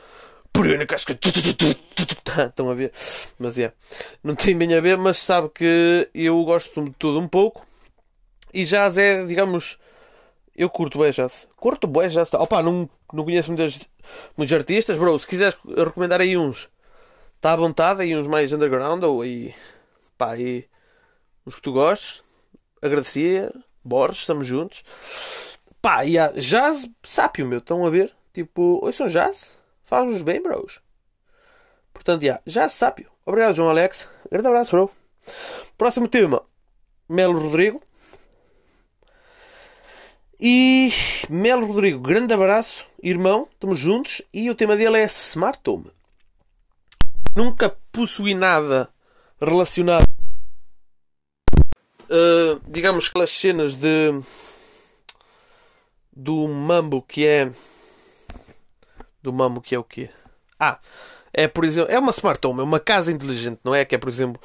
Estão 2.48 2.70
a 2.70 2.74
ver? 2.74 2.92
Mas 3.38 3.58
é. 3.58 3.62
Yeah. 3.62 3.76
Não 4.22 4.34
tem 4.34 4.56
bem 4.56 4.74
a 4.74 4.80
ver, 4.80 4.98
mas 4.98 5.18
sabe 5.18 5.48
que 5.50 6.08
eu 6.14 6.42
gosto 6.44 6.84
de 6.84 6.90
tudo 6.92 7.18
um 7.18 7.28
pouco. 7.28 7.66
E 8.52 8.64
jazz 8.64 8.98
é, 8.98 9.24
digamos. 9.24 9.78
Eu 10.56 10.68
curto 10.68 10.98
bem 10.98 11.10
jazz. 11.10 11.48
Curto 11.56 11.86
bem 11.86 12.08
jazz. 12.08 12.32
Opa, 12.34 12.62
não, 12.62 12.88
não 13.12 13.24
conheço 13.24 13.50
muitas, 13.50 13.88
muitos 14.36 14.54
artistas, 14.54 14.98
bro. 14.98 15.18
Se 15.18 15.26
quiseres 15.26 15.56
recomendar 15.76 16.20
aí 16.20 16.36
uns, 16.36 16.68
está 17.36 17.52
à 17.52 17.56
vontade. 17.56 18.02
Aí 18.02 18.16
uns 18.16 18.26
mais 18.26 18.52
underground 18.52 19.02
ou 19.04 19.22
aí. 19.22 19.54
Pá, 20.16 20.32
aí. 20.32 20.66
Uns 21.46 21.54
que 21.54 21.62
tu 21.62 21.72
gostes 21.72 22.22
agradecia. 22.82 23.52
Borges, 23.84 24.20
estamos 24.20 24.46
juntos. 24.46 24.84
Pá, 25.80 26.04
e 26.04 26.18
há 26.18 26.28
jazz 26.32 26.88
sápio, 27.02 27.46
meu. 27.46 27.58
Estão 27.58 27.86
a 27.86 27.90
ver? 27.90 28.12
Tipo, 28.32 28.80
oi, 28.84 28.92
são 28.92 29.08
jazz? 29.08 29.56
Faz-nos 29.88 30.22
bem, 30.22 30.42
bros. 30.42 30.80
Portanto, 31.92 32.22
já, 32.22 32.40
jazz 32.46 32.72
sápio. 32.72 33.10
Obrigado, 33.24 33.56
João 33.56 33.70
Alex. 33.70 34.08
Grande 34.30 34.46
abraço, 34.46 34.70
bro. 34.70 34.90
Próximo 35.76 36.06
tema: 36.06 36.42
Melo 37.08 37.40
Rodrigo. 37.40 37.82
E 40.40 40.92
Melo 41.28 41.66
Rodrigo, 41.66 41.98
grande 41.98 42.32
abraço, 42.32 42.86
irmão, 43.02 43.48
estamos 43.52 43.78
juntos. 43.78 44.22
E 44.32 44.48
o 44.48 44.54
tema 44.54 44.76
dele 44.76 44.98
é 44.98 45.04
Smart 45.06 45.58
Home. 45.66 45.90
Nunca 47.34 47.76
possui 47.90 48.34
nada 48.34 48.88
relacionado 49.40 50.06
uh, 52.08 52.60
digamos, 52.66 53.08
aquelas 53.08 53.30
cenas 53.30 53.74
de 53.74 54.20
do 56.12 56.48
mambo 56.48 57.00
que 57.02 57.24
é 57.26 57.52
do 59.28 59.32
mambo 59.32 59.60
que 59.60 59.74
é 59.74 59.78
o 59.78 59.84
quê? 59.84 60.08
Ah, 60.58 60.78
é 61.32 61.46
por 61.46 61.64
exemplo, 61.64 61.92
é 61.92 61.98
uma 61.98 62.10
smart 62.10 62.44
home, 62.46 62.60
é 62.60 62.64
uma 62.64 62.80
casa 62.80 63.12
inteligente, 63.12 63.60
não 63.62 63.74
é? 63.74 63.84
Que 63.84 63.94
é 63.94 63.98
por 63.98 64.08
exemplo, 64.08 64.40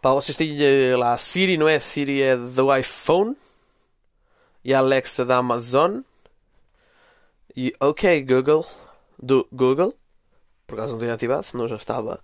pá, 0.00 0.10
vocês 0.10 0.36
têm 0.36 0.56
eh, 0.62 0.96
lá 0.96 1.12
a 1.12 1.18
Siri, 1.18 1.58
não 1.58 1.68
é? 1.68 1.74
A 1.74 1.80
Siri 1.80 2.22
é 2.22 2.36
do 2.36 2.74
iPhone 2.74 3.36
e 4.64 4.72
a 4.72 4.78
Alexa 4.78 5.24
da 5.24 5.38
Amazon 5.38 6.02
e 7.56 7.74
OK 7.80 8.22
Google 8.22 8.64
do 9.20 9.48
Google, 9.52 9.92
por 10.66 10.78
acaso 10.78 10.92
não 10.92 11.00
tenho 11.00 11.12
ativado, 11.12 11.42
senão 11.42 11.66
já 11.66 11.76
estava. 11.76 12.20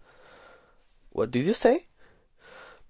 What 1.13 1.33
did 1.33 1.47
you 1.49 1.55
say? 1.55 1.85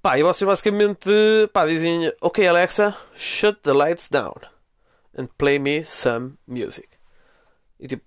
Pá, 0.02 0.18
e 0.18 0.22
vocês 0.22 0.46
basicamente 0.46 1.08
pá, 1.52 1.66
dizem: 1.66 2.12
Ok, 2.20 2.46
Alexa, 2.46 2.94
shut 3.14 3.60
the 3.62 3.72
lights 3.72 4.08
down 4.10 4.34
and 5.16 5.28
play 5.38 5.58
me 5.58 5.82
some 5.82 6.36
music. 6.46 6.88
E 7.80 7.88
tipo, 7.88 8.04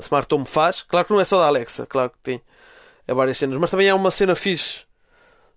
Smart 0.00 0.32
Home 0.34 0.46
faz. 0.46 0.82
Claro 0.82 1.06
que 1.06 1.12
não 1.12 1.20
é 1.20 1.24
só 1.24 1.38
da 1.38 1.46
Alexa, 1.46 1.86
claro 1.86 2.10
que 2.10 2.18
tem 2.22 2.42
é 3.06 3.14
várias 3.14 3.38
cenas, 3.38 3.58
mas 3.58 3.70
também 3.70 3.90
há 3.90 3.94
uma 3.94 4.10
cena 4.10 4.34
fixe 4.34 4.84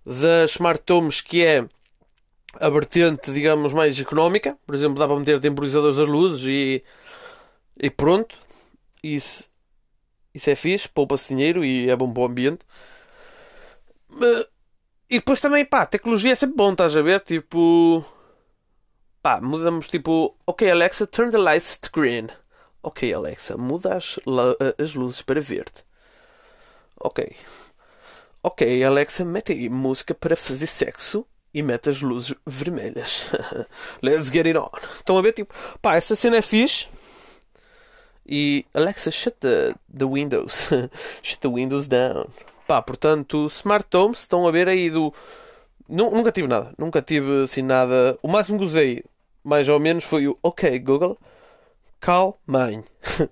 das 0.04 0.52
Smart 0.52 0.92
Homes 0.92 1.20
que 1.20 1.44
é 1.44 1.64
a 2.60 2.68
vertente, 2.68 3.32
digamos, 3.32 3.72
mais 3.72 4.00
económica. 4.00 4.56
Por 4.66 4.74
exemplo, 4.74 4.98
dá 4.98 5.06
para 5.06 5.18
meter 5.18 5.40
temporizadores 5.40 5.96
das 5.96 6.08
luzes 6.08 6.44
e, 6.46 6.82
e 7.80 7.90
pronto. 7.90 8.36
Isso, 9.02 9.48
isso 10.34 10.50
é 10.50 10.54
fixe, 10.54 10.88
poupa-se 10.88 11.28
dinheiro 11.28 11.64
e 11.64 11.90
é 11.90 11.96
bom 11.96 12.12
para 12.12 12.22
o 12.22 12.26
ambiente. 12.26 12.64
Mas, 14.08 14.46
e 15.10 15.18
depois 15.18 15.40
também, 15.40 15.64
pá, 15.64 15.86
tecnologia 15.86 16.32
é 16.32 16.34
sempre 16.34 16.56
bom, 16.56 16.72
estás 16.72 16.96
a 16.96 17.02
ver? 17.02 17.20
Tipo. 17.20 18.04
Pá, 19.22 19.40
mudamos 19.40 19.88
tipo. 19.88 20.36
Ok, 20.46 20.68
Alexa, 20.70 21.06
turn 21.06 21.30
the 21.30 21.38
lights 21.38 21.78
to 21.78 21.90
green. 21.92 22.28
Ok, 22.86 23.14
Alexa, 23.14 23.56
muda 23.56 23.96
as, 23.96 24.18
as 24.78 24.94
luzes 24.94 25.22
para 25.22 25.40
verde. 25.40 25.82
Ok. 27.00 27.34
Ok, 28.42 28.84
Alexa, 28.84 29.24
mete 29.24 29.52
aí 29.52 29.70
música 29.70 30.14
para 30.14 30.36
fazer 30.36 30.66
sexo 30.66 31.26
e 31.54 31.62
mete 31.62 31.88
as 31.88 32.02
luzes 32.02 32.34
vermelhas. 32.46 33.30
Let's 34.04 34.28
get 34.30 34.44
it 34.44 34.58
on. 34.58 34.68
Estão 34.94 35.16
a 35.16 35.22
ver, 35.22 35.32
tipo, 35.32 35.54
pá, 35.80 35.96
essa 35.96 36.14
cena 36.14 36.36
é 36.36 36.42
fixe. 36.42 36.86
E 38.26 38.66
Alexa, 38.74 39.10
shut 39.10 39.34
the, 39.40 39.74
the 39.96 40.04
windows. 40.04 40.68
shut 41.24 41.40
the 41.40 41.48
windows 41.48 41.88
down. 41.88 42.26
Pá, 42.66 42.82
portanto, 42.82 43.46
Smart 43.46 43.88
Homes, 43.96 44.20
estão 44.20 44.46
a 44.46 44.50
ver 44.50 44.68
aí 44.68 44.90
do. 44.90 45.10
Nunca 45.88 46.30
tive 46.30 46.48
nada, 46.48 46.70
nunca 46.76 47.00
tive 47.00 47.44
assim 47.44 47.62
nada. 47.62 48.18
O 48.22 48.28
máximo 48.28 48.58
que 48.58 48.64
usei, 48.64 49.02
mais 49.42 49.70
ou 49.70 49.80
menos, 49.80 50.04
foi 50.04 50.28
o 50.28 50.38
OK 50.42 50.78
Google, 50.80 51.18
call 52.04 52.38
mine. 52.46 52.84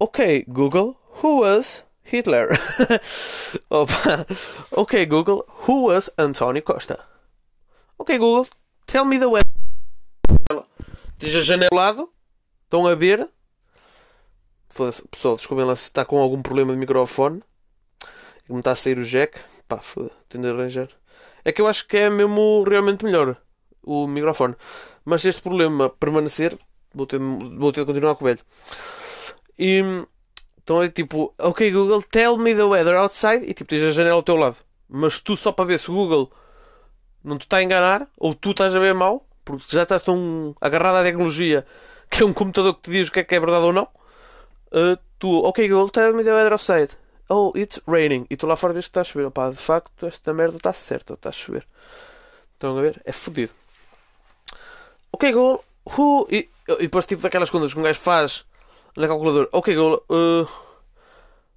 OK 0.00 0.44
Google, 0.46 0.96
who 1.22 1.40
was 1.40 1.82
Hitler? 2.04 2.48
Opa. 3.70 4.24
OK 4.76 5.04
Google, 5.06 5.44
who 5.66 5.86
was 5.86 6.08
António 6.16 6.62
Costa? 6.62 7.02
OK 7.98 8.16
Google, 8.16 8.46
tell 8.86 9.04
me 9.04 9.18
the 9.18 9.28
weather. 9.28 9.50
Diz 11.18 11.34
a 11.34 11.40
janela 11.40 11.68
ao 11.72 11.76
lado, 11.76 12.12
estão 12.64 12.86
a 12.86 12.94
ver. 12.94 13.28
Pessoal, 14.68 15.36
desculpem 15.36 15.66
lá 15.66 15.74
se 15.74 15.84
está 15.84 16.04
com 16.04 16.18
algum 16.18 16.42
problema 16.42 16.72
de 16.72 16.78
microfone. 16.78 17.42
Como 18.46 18.58
está 18.60 18.72
a 18.72 18.76
sair 18.76 18.98
o 18.98 19.04
jack. 19.04 19.40
Pá, 19.66 19.78
foda, 19.78 20.10
tendo 20.28 20.46
a 20.46 20.50
arranjar. 20.52 20.88
É 21.44 21.50
que 21.50 21.60
eu 21.60 21.66
acho 21.66 21.86
que 21.86 21.96
é 21.96 22.10
mesmo 22.10 22.64
realmente 22.64 23.04
melhor 23.04 23.36
o 23.82 24.06
microfone. 24.06 24.54
Mas 25.04 25.22
se 25.22 25.28
este 25.28 25.42
problema 25.42 25.88
permanecer, 25.88 26.58
vou 26.94 27.06
ter, 27.06 27.18
vou 27.18 27.72
ter 27.72 27.80
de 27.80 27.86
continuar 27.86 28.14
com 28.14 28.24
velho. 28.24 28.40
E 29.58 29.82
então 30.62 30.82
é 30.82 30.88
tipo, 30.88 31.34
ok 31.38 31.70
Google, 31.70 32.02
tell 32.02 32.38
me 32.38 32.54
the 32.54 32.64
weather 32.64 32.96
outside. 32.96 33.44
E 33.44 33.52
tipo, 33.52 33.68
tens 33.68 33.82
a 33.82 33.92
janela 33.92 34.16
ao 34.16 34.22
teu 34.22 34.36
lado. 34.36 34.56
Mas 34.88 35.18
tu 35.18 35.36
só 35.36 35.52
para 35.52 35.66
ver 35.66 35.78
se 35.78 35.90
o 35.90 35.94
Google 35.94 36.30
não 37.22 37.38
te 37.38 37.42
está 37.42 37.58
a 37.58 37.62
enganar, 37.62 38.08
ou 38.18 38.34
tu 38.34 38.50
estás 38.50 38.74
a 38.74 38.78
ver 38.78 38.94
mal, 38.94 39.26
porque 39.44 39.64
já 39.68 39.82
estás 39.82 40.02
tão 40.02 40.54
agarrado 40.60 40.96
à 40.96 41.02
tecnologia 41.02 41.64
que 42.10 42.22
é 42.22 42.26
um 42.26 42.32
computador 42.32 42.74
que 42.74 42.82
te 42.82 42.90
diz 42.90 43.08
o 43.08 43.12
que 43.12 43.20
é 43.20 43.24
que 43.24 43.34
é 43.34 43.40
verdade 43.40 43.64
ou 43.64 43.72
não. 43.72 43.88
Uh, 44.66 44.98
tu, 45.18 45.28
ok 45.44 45.68
Google, 45.68 45.90
tell 45.90 46.14
me 46.14 46.24
the 46.24 46.32
weather 46.32 46.52
outside. 46.52 46.90
Oh, 47.28 47.52
it's 47.56 47.80
raining. 47.86 48.26
E 48.30 48.36
tu 48.36 48.46
lá 48.46 48.56
fora 48.56 48.72
vês 48.72 48.86
que 48.86 48.90
está 48.90 49.00
a 49.00 49.04
chover. 49.04 49.26
Opá, 49.26 49.50
de 49.50 49.56
facto, 49.56 50.06
esta 50.06 50.34
merda 50.34 50.56
está 50.56 50.72
certa, 50.72 51.14
está 51.14 51.30
a 51.30 51.32
chover. 51.32 51.66
Estão 52.52 52.78
a 52.78 52.82
ver? 52.82 53.00
É 53.04 53.12
fodido. 53.12 53.52
Ok, 55.12 55.32
Google, 55.32 55.64
who. 55.86 56.28
E, 56.68 56.82
depois, 56.82 57.06
tipo, 57.06 57.22
daquelas 57.22 57.50
contas 57.50 57.72
que 57.72 57.80
um 57.80 57.82
gajo 57.82 58.00
faz 58.00 58.44
na 58.96 59.06
calculadora. 59.06 59.48
Ok, 59.52 59.74
Google, 59.74 60.04
uh, 60.08 60.48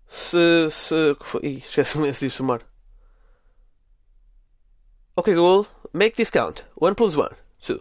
se. 0.08 0.70
se 0.70 1.16
Ih, 1.44 1.58
esqueci-me 1.58 2.12
de 2.12 2.30
somar. 2.30 2.62
Ok, 5.16 5.34
Google, 5.34 5.68
make 5.94 6.16
this 6.16 6.30
count. 6.30 6.66
1 6.80 6.94
plus 6.94 7.16
1. 7.16 7.30
2. 7.68 7.80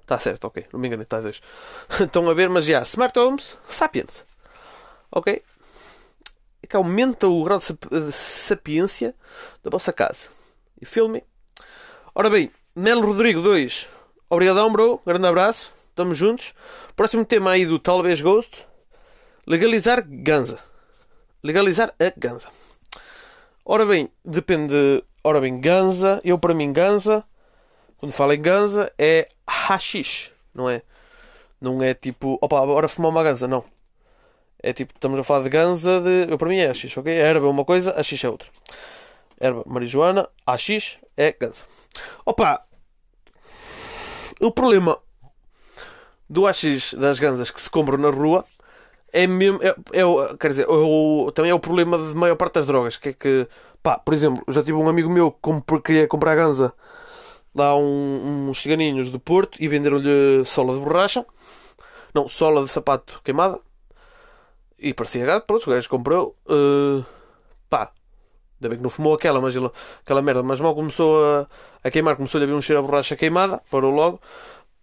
Está 0.00 0.18
certo, 0.18 0.46
ok. 0.46 0.66
Não 0.72 0.80
me 0.80 0.86
engano, 0.86 1.02
está 1.02 1.18
a 1.18 1.20
2. 1.20 1.40
Estão 2.00 2.30
a 2.30 2.34
ver, 2.34 2.48
mas 2.48 2.64
já. 2.64 2.82
Smart 2.82 3.18
Homes, 3.18 3.56
Sapiens. 3.68 4.24
Ok? 5.10 5.42
é 6.62 6.68
que 6.68 6.76
aumenta 6.76 7.28
o 7.28 7.44
grau 7.44 7.58
de 7.60 8.12
sapiência 8.12 9.14
da 9.62 9.70
vossa 9.70 9.92
casa. 9.92 10.28
E 10.80 10.84
filme. 10.84 11.22
Ora 12.14 12.28
bem, 12.28 12.50
Melo 12.74 13.06
Rodrigo 13.06 13.40
2. 13.40 13.88
Obrigadão, 14.28 14.72
bro. 14.72 15.00
Grande 15.06 15.26
abraço. 15.28 15.72
Estamos 15.96 16.18
juntos. 16.18 16.52
Próximo 16.94 17.24
tema 17.24 17.52
aí 17.52 17.64
do 17.64 17.78
Talvez 17.78 18.20
Ghost. 18.20 18.66
Legalizar 19.46 20.04
ganza. 20.06 20.58
Legalizar 21.42 21.88
a 21.98 22.12
ganza. 22.14 22.48
Ora 23.64 23.86
bem, 23.86 24.10
depende. 24.22 25.02
Ora 25.24 25.40
bem, 25.40 25.58
ganza. 25.58 26.20
Eu 26.22 26.38
para 26.38 26.52
mim, 26.52 26.70
ganza. 26.70 27.24
Quando 27.96 28.12
falo 28.12 28.34
em 28.34 28.42
ganza 28.42 28.92
é 28.98 29.26
hashish, 29.48 30.30
não 30.54 30.68
é? 30.68 30.82
Não 31.58 31.82
é 31.82 31.94
tipo, 31.94 32.38
opa, 32.42 32.66
bora 32.66 32.88
fumar 32.88 33.10
uma 33.10 33.22
ganza, 33.22 33.48
não. 33.48 33.64
É 34.62 34.74
tipo, 34.74 34.92
estamos 34.94 35.18
a 35.18 35.24
falar 35.24 35.44
de 35.44 35.48
ganza 35.48 35.98
de. 36.02 36.30
Eu, 36.30 36.36
para 36.36 36.50
mim 36.50 36.58
é 36.58 36.68
AX, 36.68 36.94
ok? 36.94 37.10
A 37.10 37.24
erva 37.24 37.46
é 37.46 37.48
uma 37.48 37.64
coisa, 37.64 37.92
AX 37.92 38.22
é 38.22 38.28
outra. 38.28 38.50
Erva 39.40 39.64
marijuana, 39.66 40.28
AX 40.46 40.98
é 41.16 41.32
ganza. 41.32 41.62
Opa! 42.26 42.66
O 44.38 44.50
problema 44.52 45.00
do 46.28 46.46
AX 46.46 46.94
das 46.94 47.18
ganzas 47.18 47.50
que 47.50 47.60
se 47.60 47.70
compram 47.70 47.98
na 47.98 48.10
rua 48.10 48.44
é 49.12 49.26
mesmo. 49.26 49.60
É, 49.62 49.68
é, 49.68 50.36
quer 50.38 50.48
dizer, 50.48 50.66
é 50.68 51.30
também 51.32 51.50
é 51.50 51.54
o 51.54 51.60
problema 51.60 51.98
de 51.98 52.14
maior 52.14 52.36
parte 52.36 52.54
das 52.54 52.66
drogas. 52.66 52.96
Que 52.96 53.10
é 53.10 53.12
que, 53.12 53.48
pá, 53.82 53.98
por 53.98 54.12
exemplo, 54.12 54.42
já 54.48 54.62
tive 54.62 54.78
um 54.78 54.88
amigo 54.88 55.10
meu 55.10 55.30
que 55.30 55.80
queria 55.80 56.06
comprar 56.06 56.34
ganza 56.34 56.72
lá 57.54 57.74
um, 57.74 58.50
uns 58.50 58.60
ciganinhos 58.60 59.08
do 59.08 59.18
Porto 59.18 59.56
e 59.60 59.66
venderam-lhe 59.66 60.44
sola 60.44 60.74
de 60.74 60.80
borracha. 60.80 61.24
Não, 62.14 62.28
sola 62.28 62.62
de 62.62 62.70
sapato 62.70 63.20
queimada. 63.24 63.58
E 64.78 64.92
parecia 64.92 65.24
gato, 65.24 65.46
pronto, 65.46 65.66
o 65.66 65.72
gajo 65.72 65.88
comprou. 65.88 66.36
Uh, 66.46 67.02
pá, 67.70 67.90
ainda 68.60 68.68
bem 68.68 68.76
que 68.76 68.82
não 68.82 68.90
fumou 68.90 69.14
aquela, 69.14 69.40
mas 69.40 69.56
ele, 69.56 69.70
aquela 70.02 70.20
merda. 70.20 70.42
Mas 70.42 70.60
mal 70.60 70.74
começou 70.74 71.24
a, 71.24 71.46
a 71.82 71.90
queimar, 71.90 72.16
começou-lhe 72.16 72.44
a 72.44 72.46
vir 72.46 72.54
um 72.54 72.60
cheiro 72.60 72.80
a 72.80 72.82
borracha 72.82 73.16
queimada, 73.16 73.62
parou 73.70 73.90
logo. 73.90 74.20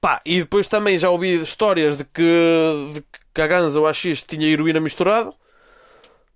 Pá, 0.03 0.19
e 0.25 0.41
depois 0.41 0.67
também 0.67 0.97
já 0.97 1.09
ouvi 1.09 1.41
histórias 1.41 1.95
de 1.97 2.03
que, 2.03 2.89
de 2.91 3.01
que 3.33 3.41
a 3.41 3.47
Ganza 3.47 3.79
ou 3.79 3.87
a 3.87 3.93
X 3.93 4.21
tinha 4.21 4.45
heroína 4.45 4.81
misturado. 4.81 5.33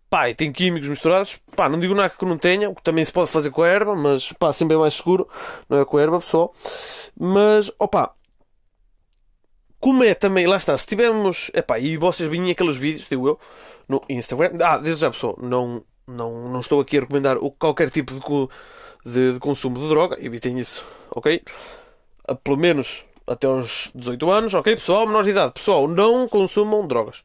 Pá, 0.09 0.29
e 0.29 0.33
tem 0.33 0.53
químicos 0.53 0.87
misturados. 0.87 1.37
Pá, 1.53 1.67
não 1.67 1.77
digo 1.77 1.93
nada 1.93 2.09
que 2.09 2.23
não 2.23 2.37
tenha, 2.37 2.69
o 2.69 2.75
que 2.75 2.81
também 2.81 3.03
se 3.03 3.11
pode 3.11 3.29
fazer 3.29 3.49
com 3.49 3.63
a 3.63 3.67
erva, 3.67 3.93
mas 3.93 4.31
pá, 4.31 4.53
sempre 4.53 4.77
é 4.77 4.79
mais 4.79 4.93
seguro, 4.93 5.27
não 5.67 5.81
é 5.81 5.83
com 5.83 5.97
a 5.97 6.01
erva, 6.01 6.17
pessoal. 6.17 6.55
Mas, 7.19 7.69
opá, 7.77 8.13
como 9.81 10.01
é 10.01 10.13
também, 10.13 10.47
lá 10.47 10.55
está, 10.55 10.77
se 10.77 10.87
tivermos. 10.87 11.51
Epá, 11.53 11.77
e 11.77 11.97
vocês 11.97 12.29
vinham 12.29 12.49
aqueles 12.49 12.77
vídeos, 12.77 13.05
digo 13.09 13.27
eu, 13.27 13.39
no 13.89 14.01
Instagram. 14.07 14.57
Ah, 14.63 14.77
desde 14.77 15.01
já, 15.01 15.11
pessoal, 15.11 15.37
não, 15.41 15.83
não, 16.07 16.53
não 16.53 16.61
estou 16.61 16.79
aqui 16.79 16.99
a 16.99 17.01
recomendar 17.01 17.35
qualquer 17.59 17.89
tipo 17.89 18.13
de, 18.13 19.11
de, 19.11 19.33
de 19.33 19.39
consumo 19.41 19.77
de 19.77 19.89
droga, 19.89 20.17
evitem 20.21 20.57
isso, 20.57 20.85
ok? 21.11 21.43
Ah, 22.29 22.33
pelo 22.33 22.55
menos 22.55 23.03
até 23.27 23.47
aos 23.47 23.91
18 23.93 24.31
anos, 24.31 24.53
ok, 24.53 24.75
pessoal, 24.75 25.05
menor 25.05 25.23
de 25.23 25.31
idade, 25.31 25.53
pessoal, 25.53 25.87
não 25.87 26.27
consumam 26.27 26.87
drogas. 26.87 27.23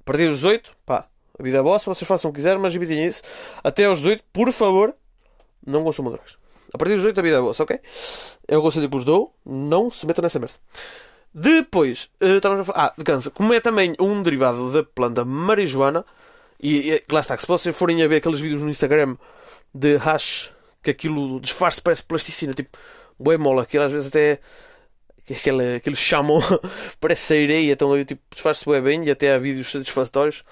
A 0.00 0.04
partir 0.04 0.28
dos 0.28 0.40
18, 0.40 0.70
pá, 0.84 1.06
a 1.38 1.42
vida 1.42 1.58
é 1.58 1.62
vossa, 1.62 1.92
vocês 1.92 2.08
façam 2.08 2.30
o 2.30 2.32
que 2.32 2.38
quiserem, 2.38 2.60
mas 2.60 2.74
evitem 2.74 3.04
isso. 3.04 3.22
Até 3.62 3.84
aos 3.84 3.98
18, 3.98 4.24
por 4.32 4.50
favor, 4.52 4.94
não 5.66 5.84
consumam 5.84 6.12
drogas. 6.12 6.36
A 6.72 6.78
partir 6.78 6.94
dos 6.94 7.02
18, 7.02 7.18
a 7.18 7.22
vida 7.22 7.36
é 7.36 7.40
vossa, 7.40 7.62
ok? 7.62 7.78
É 8.48 8.58
o 8.58 8.62
conselho 8.62 8.88
que 8.88 8.96
vos 8.96 9.04
dou, 9.04 9.34
não 9.44 9.90
se 9.90 10.06
metam 10.06 10.22
nessa 10.22 10.38
merda. 10.38 10.54
Depois, 11.32 12.08
uh, 12.20 12.36
estávamos 12.36 12.68
a 12.68 12.72
falar. 12.72 12.86
Ah, 12.86 12.94
de 12.96 13.02
ganza. 13.02 13.30
Como 13.30 13.52
é 13.52 13.60
também 13.60 13.94
um 13.98 14.22
derivado 14.22 14.72
da 14.72 14.84
planta 14.84 15.24
marijuana, 15.24 16.04
e, 16.62 16.92
e 16.92 17.04
lá 17.10 17.20
está, 17.20 17.36
que 17.36 17.42
se 17.42 17.48
vocês 17.48 17.76
forem 17.76 18.02
a 18.02 18.08
ver 18.08 18.16
aqueles 18.16 18.38
vídeos 18.38 18.60
no 18.60 18.70
Instagram 18.70 19.16
de 19.74 19.96
hash, 19.96 20.52
que 20.82 20.90
aquilo 20.90 21.40
disfarce 21.40 21.82
parece 21.82 22.04
plasticina, 22.04 22.54
tipo, 22.54 22.78
bué 23.18 23.36
mola, 23.36 23.62
aquilo 23.62 23.84
às 23.84 23.92
vezes 23.92 24.08
até. 24.08 24.38
Aquele, 25.30 25.76
aquele 25.76 25.96
chamam, 25.96 26.38
parece 27.00 27.32
areia, 27.32 27.76
ver, 27.76 28.04
tipo, 28.04 28.22
disfarce 28.30 28.64
bué 28.64 28.80
bem, 28.80 29.04
e 29.04 29.10
até 29.10 29.34
há 29.34 29.38
vídeos 29.38 29.70
satisfatórios 29.70 30.44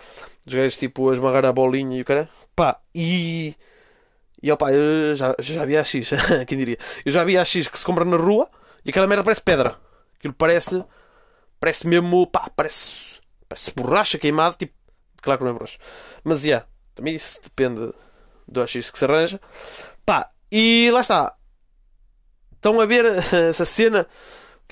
dos 0.44 0.54
gajos, 0.54 0.76
tipo, 0.76 1.10
a 1.10 1.12
esmagar 1.12 1.44
a 1.44 1.52
bolinha 1.52 1.98
e 1.98 2.02
o 2.02 2.04
cara. 2.04 2.28
Pá, 2.56 2.80
e. 2.94 3.54
E 4.42 4.50
opá, 4.50 4.72
eu 4.72 5.14
já, 5.14 5.34
já 5.38 5.64
vi 5.64 5.76
a 5.76 5.84
X, 5.84 6.10
quem 6.48 6.58
diria? 6.58 6.78
Eu 7.04 7.12
já 7.12 7.22
vi 7.22 7.38
a 7.38 7.44
X 7.44 7.68
que 7.68 7.78
se 7.78 7.84
compra 7.84 8.04
na 8.04 8.16
rua 8.16 8.50
e 8.84 8.90
aquela 8.90 9.06
merda 9.06 9.22
parece 9.22 9.40
pedra. 9.40 9.76
Aquilo 10.18 10.34
parece. 10.34 10.84
Parece 11.60 11.86
mesmo. 11.86 12.26
Pá, 12.26 12.50
parece. 12.54 13.20
Parece 13.48 13.72
borracha 13.74 14.18
queimada. 14.18 14.56
Tipo. 14.56 14.74
Claro 15.20 15.38
que 15.38 15.44
não 15.44 15.50
é 15.50 15.54
borracha. 15.54 15.78
Mas 16.24 16.40
já. 16.40 16.46
Yeah, 16.46 16.66
também 16.94 17.14
isso 17.14 17.40
depende 17.42 17.92
do 18.48 18.62
AX 18.62 18.72
que 18.72 18.98
se 18.98 19.04
arranja. 19.04 19.40
Pá, 20.04 20.30
e 20.50 20.90
lá 20.92 21.00
está. 21.00 21.36
Estão 22.54 22.80
a 22.80 22.86
ver 22.86 23.04
essa 23.48 23.64
cena. 23.64 24.06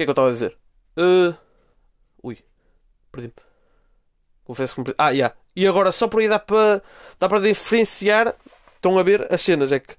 Que 0.01 0.05
é 0.05 0.07
que 0.07 0.11
eu 0.11 0.13
estava 0.13 0.29
a 0.31 0.33
dizer? 0.33 0.57
Uh... 0.97 1.35
Ui. 2.23 2.39
Perdi-me. 3.13 3.35
Confesso 4.45 4.75
que 4.75 4.81
me... 4.81 4.95
Ah, 4.97 5.11
já. 5.11 5.15
Yeah. 5.15 5.37
E 5.55 5.67
agora 5.67 5.93
só 5.93 6.09
por 6.09 6.23
aí 6.23 6.29
dá 6.29 6.39
para 6.39 6.83
dá 7.19 7.29
para 7.29 7.39
diferenciar. 7.39 8.35
Estão 8.77 8.99
a 8.99 9.03
ver 9.03 9.31
as 9.31 9.43
cenas. 9.43 9.73
É 9.73 9.79
que 9.79 9.95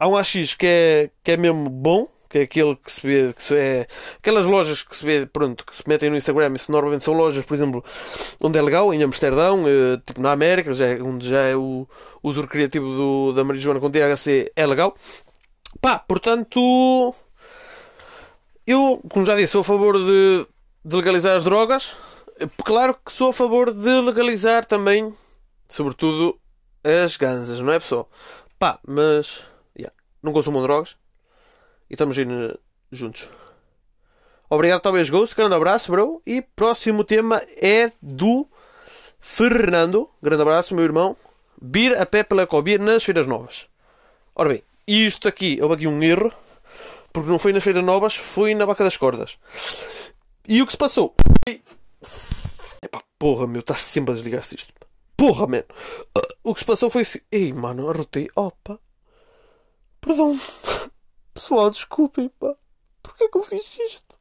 há 0.00 0.08
um 0.08 0.16
AX 0.16 0.32
que 0.56 0.66
é, 0.66 1.10
que 1.22 1.30
é 1.30 1.36
mesmo 1.36 1.70
bom 1.70 2.08
que 2.28 2.40
é 2.40 2.42
aquele 2.42 2.74
que 2.74 2.90
se 2.90 3.06
vê, 3.06 3.32
que 3.32 3.42
se 3.42 3.56
é, 3.56 3.86
aquelas 4.18 4.44
lojas 4.44 4.82
que 4.82 4.96
se 4.96 5.04
vê, 5.04 5.24
pronto, 5.26 5.64
que 5.64 5.76
se 5.76 5.84
metem 5.86 6.10
no 6.10 6.16
Instagram, 6.16 6.52
isso 6.56 6.70
normalmente 6.70 7.04
são 7.04 7.14
lojas, 7.14 7.42
por 7.46 7.54
exemplo, 7.54 7.82
onde 8.38 8.58
é 8.58 8.62
legal, 8.62 8.92
em 8.92 9.02
Amsterdão, 9.02 9.64
eh, 9.66 9.98
tipo 10.04 10.20
na 10.20 10.32
América, 10.32 10.74
já 10.74 10.86
é, 10.88 11.02
onde 11.02 11.26
já 11.26 11.40
é 11.44 11.56
o 11.56 11.88
uso 12.22 12.42
recreativo 12.42 12.84
do, 12.84 13.32
da 13.32 13.44
marijuana 13.44 13.80
com 13.80 13.90
THC 13.90 14.52
é 14.54 14.66
legal. 14.66 14.94
Pá, 15.80 15.98
portanto, 15.98 17.14
eu, 18.68 19.00
como 19.10 19.24
já 19.24 19.34
disse, 19.34 19.52
sou 19.52 19.62
a 19.62 19.64
favor 19.64 19.96
de, 19.98 20.46
de 20.84 20.96
legalizar 20.96 21.36
as 21.36 21.44
drogas. 21.44 21.96
Claro 22.64 22.94
que 23.04 23.10
sou 23.10 23.30
a 23.30 23.32
favor 23.32 23.72
de 23.72 24.00
legalizar 24.00 24.64
também, 24.64 25.12
sobretudo, 25.68 26.38
as 26.84 27.16
ganzas, 27.16 27.60
não 27.60 27.72
é 27.72 27.80
pessoal? 27.80 28.08
Pá, 28.58 28.78
mas 28.86 29.42
yeah, 29.76 29.94
não 30.22 30.32
consumam 30.32 30.62
drogas 30.62 30.96
e 31.88 31.94
estamos 31.94 32.16
aí 32.18 32.26
juntos. 32.92 33.28
Obrigado, 34.50 34.80
talvez 34.80 35.10
Ghost. 35.10 35.34
Grande 35.34 35.54
abraço, 35.54 35.90
bro. 35.90 36.22
E 36.26 36.42
próximo 36.42 37.04
tema 37.04 37.42
é 37.60 37.90
do 38.00 38.46
Fernando. 39.18 40.08
Grande 40.22 40.42
abraço, 40.42 40.74
meu 40.74 40.84
irmão. 40.84 41.16
Bir 41.60 41.98
a 42.00 42.06
pé 42.06 42.22
pela 42.22 42.46
Cobia 42.46 42.78
nas 42.78 43.04
Feiras 43.04 43.26
Novas. 43.26 43.66
Ora 44.34 44.50
bem, 44.50 44.62
isto 44.86 45.26
aqui, 45.26 45.58
houve 45.60 45.74
aqui 45.74 45.86
um 45.86 46.02
erro. 46.02 46.32
Porque 47.12 47.30
não 47.30 47.38
foi 47.38 47.52
nas 47.52 47.64
Feiras 47.64 47.84
Novas, 47.84 48.14
foi 48.14 48.54
na 48.54 48.66
Baca 48.66 48.84
das 48.84 48.96
Cordas. 48.96 49.38
E 50.46 50.62
o 50.62 50.66
que 50.66 50.72
se 50.72 50.78
passou? 50.78 51.14
Epá, 52.82 53.02
porra, 53.18 53.46
meu, 53.46 53.60
está 53.60 53.74
sempre 53.74 54.12
a 54.12 54.14
desligar-se 54.14 54.56
isto. 54.56 54.72
Porra, 55.16 55.46
mano. 55.46 55.64
O 56.44 56.54
que 56.54 56.60
se 56.60 56.66
passou 56.66 56.88
foi 56.88 57.02
assim. 57.02 57.20
Ei, 57.30 57.52
mano, 57.52 57.90
arrotei. 57.90 58.28
Opa. 58.36 58.78
Perdão. 60.00 60.38
Pessoal, 61.34 61.70
desculpem, 61.70 62.28
pá. 62.38 62.54
Porquê 63.02 63.28
que 63.28 63.38
eu 63.38 63.42
fiz 63.42 63.68
isto? 63.78 64.16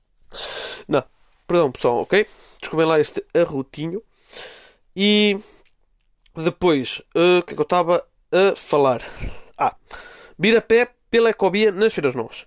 Não. 0.88 1.04
Perdão, 1.47 1.71
pessoal, 1.71 2.02
ok? 2.02 2.28
Desculpem 2.60 2.88
lá 2.88 3.00
este 3.00 3.23
arrotinho. 3.34 4.02
E 4.95 5.39
depois, 6.36 7.02
uh, 7.15 7.39
o 7.39 7.43
que 7.43 7.54
é 7.54 7.56
que 7.56 7.62
eu 7.62 7.63
estava 7.63 8.06
a 8.32 8.56
falar? 8.56 9.02
Ah, 9.58 9.76
vir 10.38 10.58
a 10.58 10.62
pé 10.62 10.91
pela 11.10 11.30
Ecobia 11.30 11.71
nas 11.71 11.93
Feiras 11.93 12.15
Novas. 12.15 12.45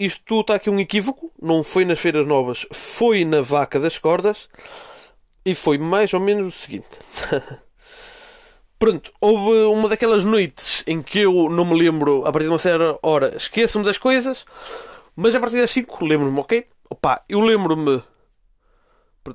Isto 0.00 0.40
está 0.40 0.54
aqui 0.54 0.70
um 0.70 0.80
equívoco. 0.80 1.30
Não 1.42 1.62
foi 1.62 1.84
nas 1.84 1.98
Feiras 1.98 2.26
Novas, 2.26 2.66
foi 2.72 3.22
na 3.22 3.42
Vaca 3.42 3.78
das 3.78 3.98
Cordas. 3.98 4.48
E 5.44 5.54
foi 5.54 5.76
mais 5.76 6.14
ou 6.14 6.20
menos 6.20 6.56
o 6.56 6.58
seguinte. 6.58 6.88
Pronto, 8.78 9.12
houve 9.20 9.64
uma 9.64 9.90
daquelas 9.90 10.24
noites 10.24 10.82
em 10.86 11.02
que 11.02 11.18
eu 11.18 11.50
não 11.50 11.66
me 11.66 11.78
lembro, 11.78 12.24
a 12.24 12.32
partir 12.32 12.46
de 12.46 12.52
uma 12.52 12.58
certa 12.58 12.98
hora, 13.02 13.36
esqueço-me 13.36 13.84
das 13.84 13.98
coisas, 13.98 14.46
mas 15.14 15.34
a 15.34 15.40
partir 15.40 15.58
das 15.58 15.70
5 15.70 16.02
lembro-me, 16.02 16.40
ok? 16.40 16.66
Opa, 16.88 17.22
eu 17.28 17.40
lembro-me. 17.42 18.02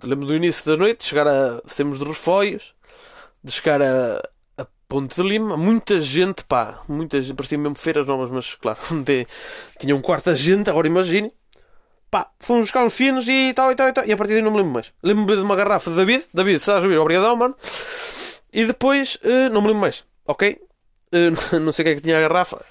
Lembro 0.04 0.26
do 0.26 0.36
início 0.36 0.66
da 0.66 0.76
noite, 0.76 1.04
chegar 1.04 1.28
a. 1.28 1.62
Sermos 1.68 2.00
de 2.00 2.06
Refóios, 2.06 2.74
de 3.44 3.52
chegar 3.52 3.84
a, 3.84 4.20
Ponte 4.96 5.22
de 5.22 5.28
Lima, 5.28 5.58
muita 5.58 6.00
gente, 6.00 6.46
pá, 6.46 6.80
muita 6.88 7.22
gente, 7.22 7.36
parecia 7.36 7.58
mesmo 7.58 7.76
feiras 7.76 8.08
novas, 8.08 8.30
mas 8.30 8.56
claro, 8.56 8.80
tinha 9.78 9.94
um 9.94 10.00
quarto 10.00 10.28
da 10.28 10.36
gente, 10.36 10.70
agora 10.70 10.88
imagine. 10.88 11.34
Pá, 12.10 12.32
fomos 12.40 12.62
buscar 12.62 12.86
uns 12.86 12.96
finos 12.96 13.28
e 13.28 13.54
tal 13.54 13.74
e 13.74 13.76
tal 13.76 13.90
e 13.90 13.92
tal, 13.92 14.06
e 14.06 14.14
a 14.14 14.16
partir 14.16 14.36
daí 14.36 14.42
não 14.42 14.52
me 14.52 14.56
lembro 14.56 14.72
mais. 14.72 14.94
Lembro-me 15.04 15.36
de 15.36 15.42
uma 15.42 15.54
garrafa 15.54 15.90
de 15.92 15.98
David, 15.98 16.24
David, 16.34 16.60
estás 16.60 16.82
a 16.82 16.88
ouvir? 16.88 16.98
Obrigadão, 16.98 17.36
mano. 17.36 17.54
E 18.54 18.64
depois, 18.64 19.16
uh, 19.16 19.52
não 19.52 19.60
me 19.60 19.68
lembro 19.68 19.82
mais, 19.82 20.06
ok? 20.26 20.62
Uh, 21.12 21.60
não 21.60 21.74
sei 21.74 21.84
o 21.84 21.86
que 21.88 21.92
é 21.92 21.96
que 21.96 22.02
tinha 22.02 22.18
a 22.18 22.22
garrafa. 22.22 22.64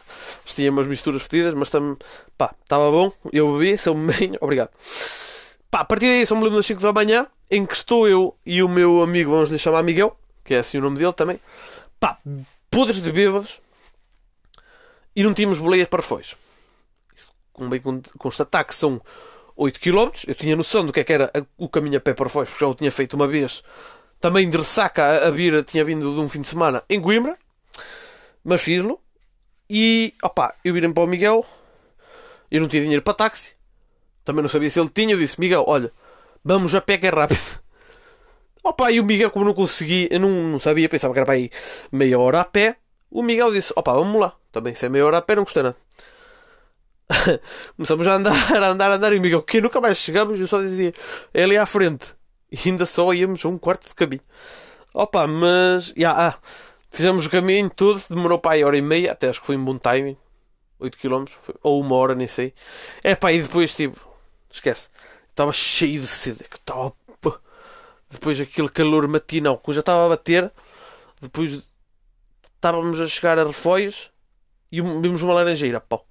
Tinha 0.47 0.71
umas 0.71 0.87
misturas 0.87 1.25
fedidas, 1.25 1.53
mas 1.53 1.69
tam, 1.69 1.95
pá, 2.39 2.55
estava 2.63 2.91
bom. 2.91 3.13
Eu 3.35 3.59
bebi, 3.59 3.77
sou 3.77 3.95
bem, 3.95 4.33
obrigado. 4.41 4.71
Pá, 5.71 5.81
a 5.81 5.85
partir 5.85 6.07
daí, 6.07 6.25
só 6.25 6.35
me 6.35 6.45
lembro 6.45 6.57
das 6.57 6.65
5 6.65 6.81
da 6.81 6.91
manhã, 6.91 7.27
em 7.51 7.67
que 7.67 7.75
estou 7.75 8.09
eu 8.09 8.35
e 8.47 8.63
o 8.63 8.69
meu 8.71 9.03
amigo, 9.03 9.31
vamos 9.31 9.51
lhe 9.51 9.59
chamar 9.59 9.83
Miguel, 9.83 10.17
que 10.43 10.55
é 10.55 10.61
assim 10.61 10.79
o 10.79 10.81
nome 10.81 10.97
dele 10.97 11.13
também. 11.13 11.39
Pá, 12.05 12.19
podres 12.71 13.01
de 13.01 13.11
bêbados. 13.11 13.62
E 15.17 15.23
não 15.23 15.33
tínhamos 15.33 15.59
boleias 15.59 15.88
para 15.88 16.03
foios. 16.03 16.37
Convém 17.51 17.81
constatar 18.19 18.62
que 18.67 18.75
são 18.75 19.01
8 19.57 19.81
km. 19.81 20.11
Eu 20.27 20.35
tinha 20.35 20.55
noção 20.55 20.85
do 20.85 20.93
que, 20.93 21.01
é 21.01 21.05
que 21.05 21.14
era 21.14 21.33
o 21.57 21.67
caminho 21.67 21.97
a 21.97 22.01
pé 22.03 22.12
para 22.12 22.29
foios, 22.29 22.51
porque 22.51 22.62
já 22.62 22.69
o 22.69 22.75
tinha 22.75 22.93
feito 22.93 23.14
uma 23.14 23.27
vez 23.27 23.64
também 24.21 24.51
de 24.51 24.59
ressaca 24.59 25.27
a 25.27 25.31
vir, 25.31 25.64
tinha 25.64 25.83
vindo 25.83 26.14
de 26.14 26.21
um 26.21 26.29
fim 26.29 26.43
de 26.43 26.49
semana 26.49 26.85
em 26.90 27.01
Coimbra, 27.01 27.38
mas 28.45 28.61
fiz-lo. 28.61 29.01
E 29.71 30.12
opá, 30.23 30.55
eu 30.62 30.75
virei 30.75 30.93
para 30.93 31.05
o 31.05 31.07
Miguel, 31.07 31.47
eu 32.51 32.61
não 32.61 32.69
tinha 32.69 32.83
dinheiro 32.83 33.03
para 33.03 33.14
táxi, 33.14 33.53
também 34.27 34.43
não 34.43 34.49
sabia 34.51 34.69
se 34.69 34.79
ele 34.79 34.90
tinha. 34.90 35.14
Eu 35.14 35.19
disse: 35.19 35.40
Miguel, 35.40 35.64
olha, 35.67 35.90
vamos 36.45 36.75
a 36.75 36.83
pé 36.83 36.99
que 36.99 37.07
é 37.07 37.11
rápido. 37.11 37.63
Opa, 38.64 38.90
e 38.90 38.98
o 38.98 39.05
Miguel, 39.05 39.31
como 39.31 39.44
não 39.44 39.53
consegui, 39.53 40.09
eu 40.11 40.18
não, 40.18 40.31
não 40.31 40.59
sabia, 40.59 40.88
pensava 40.88 41.12
que 41.12 41.18
era 41.18 41.27
para 41.27 41.37
ir 41.37 41.50
meia 41.92 42.18
hora 42.18 42.40
a 42.40 42.44
pé. 42.46 42.77
O 43.11 43.22
Miguel 43.22 43.53
disse: 43.53 43.74
opa, 43.77 43.92
vamos 43.92 44.18
lá. 44.18 44.35
Também, 44.50 44.74
se 44.74 44.87
é 44.87 44.88
meia 44.88 45.05
hora 45.05 45.18
a 45.18 45.22
pé, 45.22 45.37
não 45.37 45.44
custa 45.44 45.62
nada. 45.62 45.77
Começamos 47.77 48.07
a 48.09 48.14
andar, 48.14 48.33
a 48.33 48.68
andar, 48.68 48.90
a 48.90 48.94
andar. 48.94 49.12
E 49.12 49.18
o 49.18 49.20
Miguel, 49.20 49.42
que 49.42 49.61
nunca 49.61 49.83
mais 49.83 49.98
chegamos, 49.98 50.40
eu 50.40 50.46
só 50.46 50.62
dizia: 50.62 50.94
é 51.35 51.44
ali 51.44 51.59
à 51.59 51.66
frente. 51.66 52.07
E 52.50 52.70
ainda 52.70 52.87
só 52.87 53.12
íamos 53.12 53.44
um 53.44 53.59
quarto 53.59 53.87
de 53.87 53.94
caminho. 53.94 54.22
Opa, 54.94 55.27
mas. 55.27 55.92
Yeah, 55.94 56.29
ah, 56.29 56.38
fizemos 56.90 57.27
o 57.27 57.31
caminho 57.31 57.68
todo, 57.68 58.03
demorou 58.09 58.38
para 58.38 58.53
aí 58.53 58.64
hora 58.64 58.79
e 58.79 58.83
meia, 58.83 59.12
até 59.12 59.29
acho 59.29 59.40
que 59.40 59.46
foi 59.46 59.59
um 59.59 59.64
bom 59.64 59.77
timing. 59.77 60.16
8 60.79 60.98
km, 60.98 61.24
ou 61.62 61.81
uma 61.81 61.96
hora, 61.96 62.14
nem 62.14 62.27
sei. 62.27 62.55
É 63.03 63.14
pá, 63.14 63.31
e 63.31 63.42
depois 63.42 63.77
tipo. 63.77 64.00
Esquece. 64.50 64.88
Estava 65.29 65.53
cheio 65.53 66.00
de 66.00 66.07
sede. 66.07 66.46
Estava. 66.50 66.94
Depois 68.14 68.40
aquele 68.40 68.68
calor 68.68 69.09
matinal 69.09 69.59
que 69.59 69.72
já 69.72 69.81
estava 69.81 70.07
a 70.07 70.09
bater. 70.09 70.53
Depois 71.20 71.62
estávamos 72.55 73.00
a 73.00 73.07
chegar 73.07 73.38
a 73.38 73.44
refóios 73.44 74.11
e 74.70 74.81
vimos 74.81 75.22
uma 75.22 75.35
laranjeira. 75.35 75.81
Pau. 75.81 76.07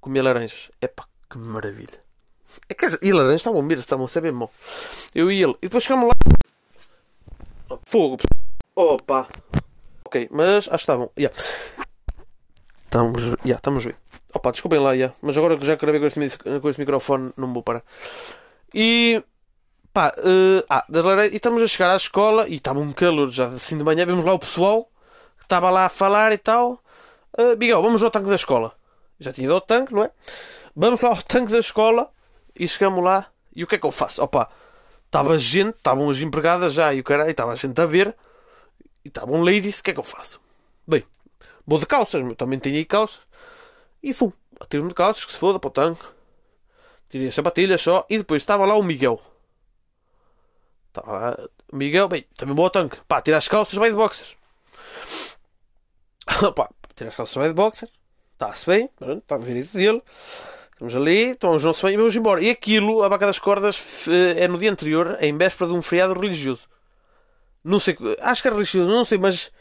Comia 0.00 0.22
laranjas. 0.22 0.70
É 0.80 0.88
pá, 0.88 1.04
que 1.30 1.38
maravilha. 1.38 2.02
É 2.68 2.74
que, 2.74 2.86
e 3.02 3.12
laranjas 3.12 3.42
estavam 3.42 3.66
ver, 3.68 3.78
estavam 3.78 4.06
a 4.06 4.08
saber 4.08 4.32
mal. 4.32 4.50
Eu 5.14 5.30
e 5.30 5.42
ele. 5.42 5.54
E 5.62 5.66
depois 5.66 5.84
chegamos 5.84 6.08
lá. 6.08 7.78
Fogo. 7.84 8.16
Opa. 8.74 9.28
Ok, 10.04 10.28
mas 10.30 10.66
acho 10.66 10.70
que 10.70 10.74
estavam. 10.76 11.10
Yeah. 11.18 11.36
Estamos, 12.84 13.22
yeah, 13.44 13.56
estamos 13.56 13.84
bem. 13.84 13.94
Opa, 14.34 14.50
desculpem 14.52 14.80
lá, 14.80 14.92
yeah. 14.92 15.14
mas 15.20 15.36
agora 15.36 15.56
que 15.58 15.66
já 15.66 15.76
gravei 15.76 16.00
com 16.00 16.06
este, 16.06 16.38
com 16.38 16.68
este 16.68 16.80
microfone, 16.80 17.32
não 17.36 17.52
vou 17.52 17.62
parar. 17.62 17.84
E 18.74 19.22
pá, 19.92 20.12
uh, 20.18 20.64
ah, 20.68 20.86
e 21.30 21.36
estamos 21.36 21.62
a 21.62 21.66
chegar 21.66 21.92
à 21.92 21.96
escola 21.96 22.48
e 22.48 22.54
estava 22.54 22.80
um 22.80 22.92
calor 22.92 23.30
já 23.30 23.46
assim 23.46 23.76
de 23.76 23.84
manhã. 23.84 24.06
Vemos 24.06 24.24
lá 24.24 24.34
o 24.34 24.38
pessoal 24.38 24.84
que 25.38 25.44
estava 25.44 25.70
lá 25.70 25.86
a 25.86 25.88
falar 25.88 26.32
e 26.32 26.38
tal. 26.38 26.82
Uh, 27.38 27.56
Miguel, 27.58 27.82
vamos 27.82 28.02
ao 28.02 28.10
tanque 28.10 28.28
da 28.28 28.36
escola. 28.36 28.72
Já 29.18 29.32
tinha 29.32 29.44
ido 29.44 29.54
ao 29.54 29.60
tanque, 29.60 29.92
não 29.92 30.04
é? 30.04 30.10
Vamos 30.74 31.00
lá 31.00 31.10
ao 31.10 31.22
tanque 31.22 31.52
da 31.52 31.58
escola 31.58 32.10
e 32.60 32.66
chegamos 32.68 33.02
lá, 33.02 33.30
e 33.54 33.64
o 33.64 33.66
que 33.66 33.74
é 33.74 33.78
que 33.78 33.86
eu 33.86 33.90
faço? 33.90 34.22
Opa, 34.22 34.50
estava 35.06 35.38
gente, 35.38 35.76
estavam 35.76 36.10
as 36.10 36.18
empregadas 36.20 36.74
já, 36.74 36.92
e 36.92 37.00
o 37.00 37.04
caralho, 37.04 37.30
estava 37.30 37.52
a 37.52 37.54
gente 37.54 37.80
a 37.80 37.86
ver, 37.86 38.14
e 39.04 39.08
estavam 39.08 39.42
ladies, 39.42 39.78
o 39.78 39.82
que 39.82 39.90
é 39.90 39.94
que 39.94 40.00
eu 40.00 40.04
faço? 40.04 40.40
Bem, 40.86 41.02
vou 41.66 41.78
de 41.78 41.86
calças, 41.86 42.20
eu 42.20 42.34
também 42.34 42.58
tenho 42.58 42.76
aí 42.76 42.84
calças, 42.84 43.20
e 44.02 44.12
fui, 44.12 44.32
tiro-me 44.68 44.90
de 44.90 44.94
calças, 44.94 45.24
que 45.24 45.32
se 45.32 45.38
foda 45.38 45.58
para 45.58 45.68
o 45.68 45.70
tanque, 45.70 46.04
tirei 47.08 47.28
as 47.28 47.34
sapatilhas 47.34 47.80
só, 47.80 48.06
e 48.08 48.18
depois 48.18 48.42
estava 48.42 48.66
lá 48.66 48.76
o 48.76 48.82
Miguel. 48.82 49.20
Estava 50.90 51.12
lá, 51.12 51.38
Miguel, 51.72 52.08
bem, 52.08 52.26
também 52.36 52.54
vou 52.54 52.64
ao 52.64 52.70
tanque, 52.70 52.98
pá, 53.06 53.22
tira 53.22 53.36
as 53.36 53.46
calças, 53.46 53.74
vai 53.74 53.90
de 53.90 53.96
boxers. 53.96 54.36
Pá, 56.54 56.68
tira 56.94 57.10
as 57.10 57.16
calças, 57.16 57.34
vai 57.34 57.48
de 57.48 57.54
boxer, 57.54 57.88
está-se 58.32 58.66
bem, 58.66 58.90
está 59.00 59.38
no 59.38 59.44
direito 59.44 59.72
dele. 59.72 60.02
Estamos 60.72 60.96
ali, 60.96 61.30
estamos 61.32 61.62
não 61.62 61.74
se 61.74 61.82
bem 61.82 61.94
e 61.94 61.96
vamos 61.96 62.16
embora. 62.16 62.42
E 62.42 62.50
aquilo, 62.50 63.02
a 63.02 63.08
Baca 63.08 63.26
das 63.26 63.38
Cordas, 63.38 64.06
é 64.36 64.48
no 64.48 64.58
dia 64.58 64.70
anterior, 64.70 65.16
em 65.20 65.36
véspera 65.36 65.70
de 65.70 65.76
um 65.76 65.82
feriado 65.82 66.18
religioso. 66.18 66.66
Não 67.62 67.78
sei, 67.78 67.96
acho 68.20 68.42
que 68.42 68.48
é 68.48 68.50
religioso, 68.50 68.90
não 68.90 69.04
sei, 69.04 69.18
mas, 69.18 69.52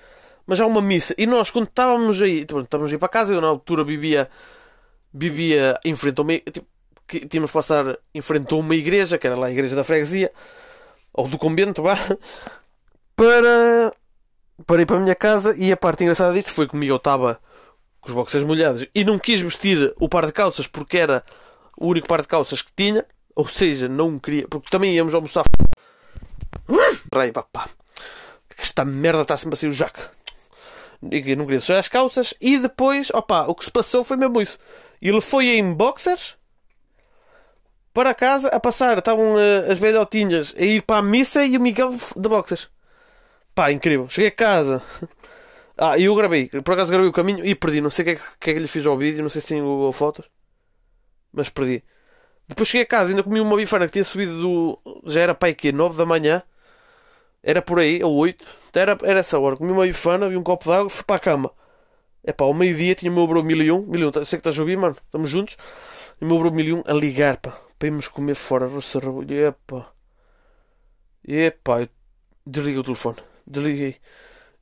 mas 0.47 0.59
há 0.59 0.65
uma 0.65 0.81
missa. 0.81 1.13
E 1.17 1.27
nós, 1.27 1.51
quando 1.51 1.67
estávamos 1.67 2.21
aí, 2.21 2.45
tipo, 2.45 2.61
estávamos 2.61 2.91
aí 2.91 2.97
para 2.97 3.09
casa, 3.09 3.33
eu 3.33 3.41
na 3.41 3.47
altura 3.47 3.83
vivia, 3.83 4.29
vivia 5.13 5.77
em 5.83 5.93
frente 5.93 6.19
a 6.19 6.21
uma, 6.21 6.37
tipo, 6.37 6.65
tínhamos 7.27 7.51
passar 7.51 7.97
em 8.13 8.21
frente 8.21 8.53
a 8.53 8.57
uma 8.57 8.75
igreja, 8.75 9.17
que 9.17 9.27
era 9.27 9.37
lá 9.37 9.47
a 9.47 9.51
igreja 9.51 9.75
da 9.75 9.83
freguesia, 9.83 10.31
ou 11.13 11.27
do 11.27 11.37
convento, 11.37 11.81
vá, 11.81 11.95
para, 13.15 13.93
para 14.65 14.81
ir 14.81 14.85
para 14.85 14.97
a 14.97 14.99
minha 14.99 15.15
casa. 15.15 15.55
E 15.57 15.71
a 15.71 15.77
parte 15.77 16.03
engraçada 16.03 16.33
disto 16.33 16.51
foi 16.51 16.65
que 16.65 16.71
comigo 16.71 16.93
eu 16.93 16.97
estava 16.97 17.39
com 18.01 18.09
os 18.09 18.15
boxers 18.15 18.43
molhados 18.43 18.85
e 18.93 19.03
não 19.03 19.19
quis 19.19 19.41
vestir 19.41 19.93
o 19.99 20.07
par 20.07 20.25
de 20.25 20.31
calças 20.31 20.67
porque 20.67 20.97
era 20.97 21.23
o 21.77 21.87
único 21.87 22.07
par 22.07 22.21
de 22.21 22.27
calças 22.27 22.61
que 22.61 22.71
tinha, 22.75 23.05
ou 23.35 23.47
seja, 23.47 23.87
não 23.87 24.19
queria, 24.19 24.47
porque 24.47 24.69
também 24.69 24.95
íamos 24.95 25.13
almoçar. 25.13 25.45
Rei, 27.13 27.31
papá, 27.31 27.69
esta 28.57 28.85
merda 28.85 29.21
está 29.21 29.37
sempre 29.37 29.55
a 29.55 29.57
sair 29.57 29.69
o 29.69 29.73
jack. 29.73 29.99
E 31.01 31.35
não 31.35 31.45
queria 31.45 31.61
sujar 31.61 31.79
as 31.79 31.87
calças. 31.87 32.33
E 32.41 32.57
depois, 32.57 33.09
opa, 33.13 33.45
o 33.47 33.55
que 33.55 33.63
se 33.63 33.71
passou 33.71 34.03
foi 34.03 34.17
mesmo 34.17 34.41
isso. 34.41 34.59
Ele 35.01 35.21
foi 35.21 35.49
em 35.51 35.73
boxers 35.73 36.35
para 37.99 38.13
casa 38.13 38.47
a 38.47 38.59
passar. 38.61 38.97
Estavam 38.97 39.35
uh, 39.35 39.69
as 39.69 39.77
velhotinhas 39.77 40.55
a 40.57 40.63
ir 40.63 40.83
para 40.83 40.99
a 40.99 41.01
missa 41.01 41.45
e 41.45 41.57
o 41.57 41.61
Miguel 41.61 41.91
de 42.15 42.29
boxers. 42.29 42.69
Pá, 43.53 43.73
incrível. 43.73 44.07
Cheguei 44.07 44.29
a 44.29 44.31
casa. 44.31 44.81
Ah, 45.81 45.97
e 45.97 46.03
eu 46.03 46.13
gravei, 46.13 46.49
por 46.49 46.73
acaso 46.73 46.91
gravei 46.91 47.07
o 47.07 47.13
caminho 47.13 47.45
e 47.45 47.55
perdi. 47.55 47.79
Não 47.79 47.89
sei 47.89 48.03
o 48.03 48.05
que 48.07 48.11
é 48.11 48.15
que, 48.15 48.49
é 48.49 48.53
que 48.53 48.59
lhe 48.59 48.67
fiz 48.67 48.85
ao 48.85 48.97
vídeo, 48.97 49.23
não 49.23 49.29
sei 49.29 49.39
se 49.39 49.47
tem 49.47 49.61
Google 49.61 49.93
Fotos, 49.93 50.25
mas 51.31 51.49
perdi. 51.49 51.81
Depois 52.45 52.67
cheguei 52.67 52.83
a 52.83 52.85
casa, 52.85 53.11
ainda 53.11 53.23
comi 53.23 53.39
uma 53.39 53.55
bifana 53.55 53.85
que 53.85 53.93
tinha 53.93 54.03
subido 54.03 54.41
do. 54.41 55.01
Já 55.05 55.21
era 55.21 55.33
pai 55.33 55.53
que 55.53 55.71
9 55.71 55.97
da 55.97 56.05
manhã. 56.05 56.43
Era 57.41 57.61
por 57.61 57.79
aí, 57.79 58.03
ou 58.03 58.13
8. 58.13 58.45
Era, 58.73 58.97
era 59.03 59.21
essa 59.21 59.39
hora. 59.39 59.55
Comi 59.55 59.71
uma 59.71 59.85
bifana, 59.85 60.27
vi 60.27 60.35
um 60.35 60.43
copo 60.43 60.69
d'água, 60.69 60.89
fui 60.89 61.05
para 61.05 61.15
a 61.15 61.19
cama. 61.19 61.49
É 62.25 62.33
pá, 62.33 62.43
ao 62.43 62.53
meio-dia 62.53 62.93
tinha 62.93 63.09
o 63.09 63.15
meu 63.15 63.25
bro 63.25 63.41
1001. 63.41 63.85
1001, 63.87 64.11
sei 64.11 64.23
que 64.25 64.35
estás 64.35 64.59
a 64.59 64.61
ouvir, 64.61 64.77
mano. 64.77 64.97
Estamos 65.01 65.29
juntos. 65.29 65.55
E 66.21 66.25
meu 66.25 66.37
bro 66.37 66.51
1001 66.51 66.83
a 66.85 66.93
ligar, 66.93 67.37
pá. 67.37 67.57
Para 67.77 67.87
irmos 67.87 68.07
comer 68.09 68.35
fora, 68.35 68.67
roça 68.67 68.99
rabulho. 68.99 69.33
Epá. 69.47 69.91
Epá, 71.25 71.81
eu 71.81 71.89
desliguei 72.45 72.79
o 72.79 72.83
telefone. 72.83 73.17
Desliguei. 73.47 73.97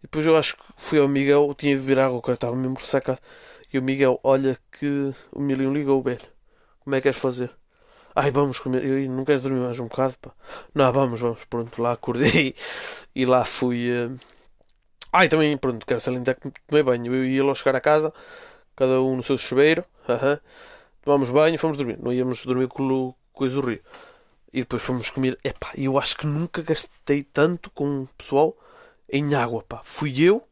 Depois 0.02 0.26
eu 0.26 0.38
acho 0.38 0.56
que 0.56 0.64
fui 0.78 1.00
ao 1.00 1.08
Miguel, 1.08 1.54
tinha 1.58 1.76
de 1.76 1.82
beber 1.82 2.00
água, 2.00 2.20
o 2.20 2.22
cara 2.22 2.36
estava 2.36 2.56
mesmo 2.56 2.78
ressacado. 2.78 3.20
E 3.74 3.80
o 3.80 3.84
Miguel, 3.84 4.20
olha 4.24 4.58
que 4.72 5.14
o 5.32 5.42
1001 5.42 5.74
ligou, 5.74 6.02
velho. 6.04 6.20
Como 6.80 6.96
é 6.96 7.00
que 7.00 7.04
queres 7.04 7.20
fazer? 7.20 7.52
Ai, 8.16 8.32
vamos 8.32 8.60
comer. 8.60 8.86
Eu 8.86 9.10
não 9.10 9.26
queres 9.26 9.42
dormir 9.42 9.60
mais 9.60 9.80
um 9.80 9.88
bocado, 9.88 10.16
pá. 10.22 10.32
Não, 10.76 10.92
vamos, 10.94 11.20
vamos. 11.20 11.44
Pronto, 11.46 11.82
lá 11.82 11.94
acordei 11.94 12.54
e 13.16 13.26
lá 13.26 13.44
fui. 13.46 13.90
Uh... 13.92 14.20
Ai, 15.12 15.28
também, 15.28 15.58
pronto, 15.58 15.86
quero 15.86 16.02
salientar 16.02 16.36
que 16.36 16.52
tomei 16.68 16.84
banho. 16.84 17.14
Eu 17.14 17.26
ia 17.26 17.44
lá 17.44 17.56
chegar 17.56 17.76
a 17.76 17.82
casa, 17.82 18.14
cada 18.76 19.02
um 19.02 19.18
no 19.18 19.24
seu 19.24 19.38
chuveiro. 19.38 19.84
Uh 20.08 20.14
-huh. 20.14 20.40
Tomámos 21.08 21.30
banho 21.30 21.56
e 21.56 21.58
fomos 21.58 21.78
dormir. 21.78 21.98
Não 22.04 22.12
íamos 22.12 22.46
dormir 22.46 22.68
com 22.68 22.84
o 22.86 23.16
coisa 23.32 23.56
do 23.56 23.66
rio. 23.66 23.80
E 24.52 24.60
depois 24.60 24.84
fomos 24.84 25.10
comer. 25.10 25.40
Epá, 25.42 25.72
eu 25.78 25.98
acho 25.98 26.18
que 26.18 26.28
nunca 26.28 26.62
gastei 26.62 27.24
tanto 27.24 27.72
com 27.72 28.02
o 28.02 28.10
pessoal 28.18 28.58
em 29.10 29.34
água, 29.34 29.64
pá. 29.64 29.80
Fui 29.86 30.22
eu, 30.22 30.46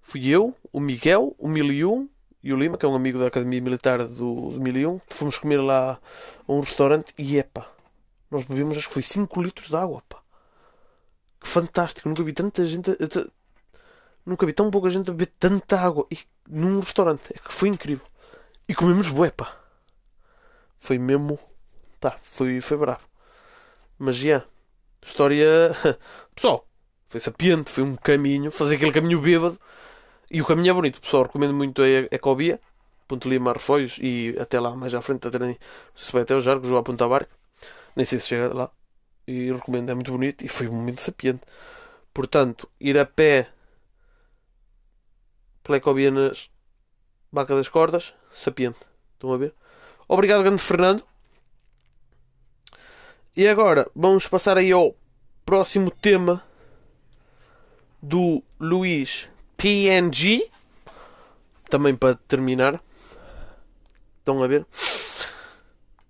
fui 0.00 0.26
eu, 0.26 0.52
o 0.72 0.80
Miguel, 0.80 1.36
o 1.38 1.48
1001 1.48 2.08
e 2.42 2.52
o 2.52 2.56
Lima, 2.56 2.76
que 2.76 2.84
é 2.84 2.88
um 2.88 2.96
amigo 2.96 3.20
da 3.20 3.28
Academia 3.28 3.60
Militar 3.60 4.04
do, 4.04 4.50
do 4.50 4.60
1001. 4.60 5.00
Fomos 5.06 5.38
comer 5.38 5.60
lá 5.60 6.00
a 6.48 6.52
um 6.52 6.58
restaurante 6.58 7.14
e 7.16 7.38
epá, 7.38 7.70
nós 8.28 8.42
bebemos, 8.42 8.76
acho 8.76 8.88
que 8.88 8.94
foi 8.94 9.02
5 9.04 9.42
litros 9.42 9.68
de 9.68 9.76
água, 9.76 10.02
pá. 10.08 10.20
Que 11.40 11.46
fantástico, 11.46 12.08
nunca 12.08 12.24
vi 12.24 12.32
tanta 12.32 12.64
gente. 12.64 12.90
Nunca 14.26 14.44
vi 14.44 14.52
tão 14.52 14.72
pouca 14.72 14.90
gente 14.90 15.08
a 15.08 15.12
beber 15.12 15.32
tanta 15.38 15.78
água 15.78 16.04
e, 16.10 16.18
num 16.48 16.80
restaurante. 16.80 17.22
É 17.32 17.38
que 17.38 17.52
foi 17.52 17.68
incrível. 17.68 18.09
E 18.70 18.74
comemos 18.74 19.08
bué, 19.08 19.32
pá. 19.32 19.52
Foi 20.78 20.96
mesmo. 20.96 21.36
Pá, 21.98 22.16
foi, 22.22 22.60
foi 22.60 22.76
bravo. 22.76 23.00
Mas 23.98 24.14
já. 24.14 24.24
Yeah, 24.28 24.46
história. 25.04 25.48
Pessoal, 26.36 26.64
foi 27.04 27.18
sapiente, 27.18 27.68
foi 27.68 27.82
um 27.82 27.96
caminho. 27.96 28.52
Fazer 28.52 28.76
aquele 28.76 28.92
caminho 28.92 29.20
bêbado. 29.20 29.58
E 30.30 30.40
o 30.40 30.46
caminho 30.46 30.70
é 30.70 30.72
bonito, 30.72 31.00
pessoal. 31.00 31.24
Recomendo 31.24 31.52
muito 31.52 31.82
a 31.82 31.88
Ecobia. 32.14 32.60
Ponto 33.08 33.28
Lima 33.28 33.52
Refóios 33.52 33.98
e 34.00 34.36
até 34.38 34.60
lá 34.60 34.76
mais 34.76 34.94
à 34.94 35.02
frente 35.02 35.26
até 35.26 35.40
nem 35.40 35.58
se 35.96 36.12
vai 36.12 36.22
até 36.22 36.36
o 36.36 36.40
Jargos 36.40 36.70
ou 36.70 36.78
a 36.78 36.82
Ponta 36.84 37.08
Barca 37.08 37.34
nem 37.96 38.06
sei 38.06 38.20
se 38.20 38.28
chega 38.28 38.54
lá 38.54 38.70
e 39.26 39.50
recomendo 39.50 39.90
é 39.90 39.94
muito 39.94 40.12
bonito 40.12 40.44
e 40.44 40.48
foi 40.48 40.68
um 40.68 40.74
momento 40.74 41.00
sapiente 41.00 41.40
portanto 42.14 42.70
ir 42.78 42.96
a 42.96 43.04
pé 43.04 43.48
pela 45.64 45.78
Ecobia 45.78 46.12
Baca 47.32 47.54
das 47.54 47.68
Cordas 47.68 48.14
sapiente 48.32 48.78
estão 49.14 49.32
a 49.32 49.36
ver 49.36 49.54
obrigado 50.08 50.42
grande 50.42 50.62
Fernando 50.62 51.02
e 53.36 53.46
agora 53.46 53.88
vamos 53.94 54.26
passar 54.26 54.58
aí 54.58 54.72
ao 54.72 54.94
próximo 55.44 55.90
tema 55.90 56.42
do 58.02 58.42
Luís 58.58 59.28
PNG 59.56 60.50
também 61.68 61.94
para 61.94 62.14
terminar 62.14 62.82
Estão 64.20 64.42
a 64.44 64.46
ver? 64.46 64.66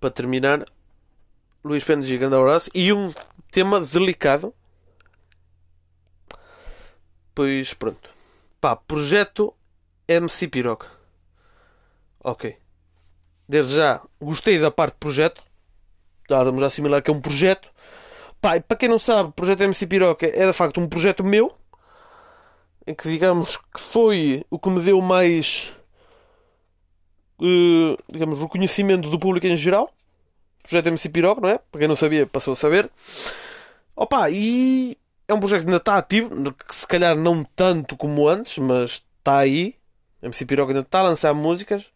Para 0.00 0.10
terminar, 0.10 0.66
Luís 1.64 1.84
e 1.88 2.18
grande 2.18 2.34
abraço. 2.34 2.68
E 2.74 2.92
um 2.92 3.12
tema 3.52 3.80
delicado. 3.80 4.52
Pois 7.34 7.72
pronto. 7.72 8.10
Pá, 8.60 8.74
projeto 8.74 9.54
MC 10.06 10.48
Piroca. 10.48 10.99
Ok. 12.22 12.56
Desde 13.48 13.74
já, 13.74 14.00
gostei 14.20 14.58
da 14.58 14.70
parte 14.70 14.94
de 14.94 15.00
projeto. 15.00 15.42
Já 16.28 16.38
estamos 16.38 16.62
a 16.62 16.66
assimilar 16.66 17.02
que 17.02 17.10
é 17.10 17.14
um 17.14 17.20
projeto. 17.20 17.68
Pá, 18.40 18.60
para 18.60 18.76
quem 18.76 18.88
não 18.88 18.98
sabe, 18.98 19.30
o 19.30 19.32
projeto 19.32 19.62
MC 19.62 19.86
Piroca 19.86 20.26
é 20.26 20.46
de 20.46 20.52
facto 20.52 20.80
um 20.80 20.88
projeto 20.88 21.24
meu. 21.24 21.52
Em 22.86 22.94
que 22.94 23.08
digamos 23.08 23.56
que 23.56 23.80
foi 23.80 24.44
o 24.50 24.58
que 24.58 24.70
me 24.70 24.80
deu 24.80 25.00
mais 25.00 25.72
uh, 27.40 27.96
digamos, 28.10 28.38
reconhecimento 28.38 29.10
do 29.10 29.18
público 29.18 29.46
em 29.46 29.56
geral. 29.56 29.90
Projeto 30.62 30.86
MC 30.86 31.08
Piroca, 31.08 31.40
não 31.40 31.48
é? 31.48 31.58
Para 31.58 31.80
quem 31.80 31.88
não 31.88 31.96
sabia, 31.96 32.26
passou 32.26 32.52
a 32.52 32.56
saber. 32.56 32.90
Opa, 33.96 34.30
e 34.30 34.96
é 35.26 35.34
um 35.34 35.40
projeto 35.40 35.62
que 35.62 35.66
ainda 35.66 35.78
está 35.78 35.96
ativo, 35.96 36.52
que 36.52 36.74
se 36.74 36.86
calhar 36.86 37.16
não 37.16 37.44
tanto 37.56 37.96
como 37.96 38.28
antes, 38.28 38.58
mas 38.58 39.04
está 39.18 39.38
aí. 39.38 39.74
MC 40.22 40.44
Piroca 40.44 40.72
ainda 40.72 40.82
está 40.82 41.00
a 41.00 41.04
lançar 41.04 41.34
músicas. 41.34 41.86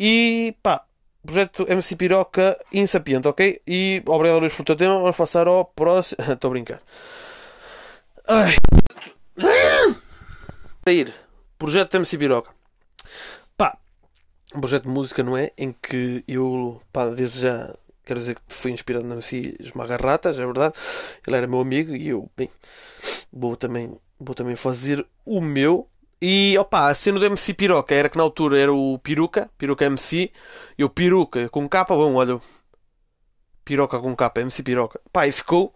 E 0.00 0.56
pá, 0.62 0.82
projeto 1.22 1.66
MC 1.68 1.94
Piroca 1.96 2.58
insapiente, 2.72 3.28
ok? 3.28 3.60
E 3.66 4.02
obrigado 4.06 4.40
Luís 4.40 4.54
pelo 4.54 4.64
teu 4.64 4.76
tema. 4.76 4.98
Vamos 4.98 5.16
passar 5.16 5.46
ao 5.46 5.66
próximo. 5.66 6.16
Estou 6.32 6.48
a 6.48 6.52
brincar. 6.52 6.80
Ai. 8.26 8.54
Sair. 10.86 11.12
Projeto 11.58 11.96
MC 11.98 12.16
Piroca 12.16 12.50
um 14.54 14.60
projeto 14.60 14.84
de 14.84 14.88
música, 14.88 15.22
não 15.22 15.36
é? 15.36 15.52
Em 15.56 15.72
que 15.72 16.24
eu, 16.26 16.80
pá, 16.92 17.06
desde 17.06 17.40
já 17.40 17.74
quero 18.04 18.20
dizer 18.20 18.34
que 18.34 18.42
fui 18.48 18.72
inspirado 18.72 19.06
no 19.06 19.14
MC 19.14 19.56
Esmagarratas, 19.60 20.38
é 20.38 20.44
verdade. 20.44 20.74
Ele 21.26 21.36
era 21.36 21.46
meu 21.46 21.60
amigo 21.60 21.94
e 21.94 22.08
eu, 22.08 22.28
bem, 22.36 22.50
vou 23.32 23.56
também, 23.56 23.96
vou 24.18 24.34
também 24.34 24.56
fazer 24.56 25.06
o 25.24 25.40
meu. 25.40 25.88
E 26.22 26.56
opa, 26.58 26.88
a 26.88 26.94
cena 26.94 27.18
do 27.18 27.24
MC 27.24 27.54
Piroca 27.54 27.94
era 27.94 28.08
que 28.08 28.16
na 28.18 28.22
altura 28.22 28.58
era 28.58 28.72
o 28.72 28.98
Piruca, 28.98 29.50
Piruca 29.56 29.86
MC, 29.86 30.30
e 30.76 30.84
o 30.84 30.90
Piruca 30.90 31.48
com 31.48 31.66
capa, 31.68 31.94
bom, 31.94 32.14
olha, 32.14 32.38
Piroca 33.64 33.98
com 33.98 34.14
capa, 34.14 34.40
MC 34.40 34.62
Piroca. 34.62 35.00
Pá, 35.12 35.26
e 35.26 35.32
ficou. 35.32 35.74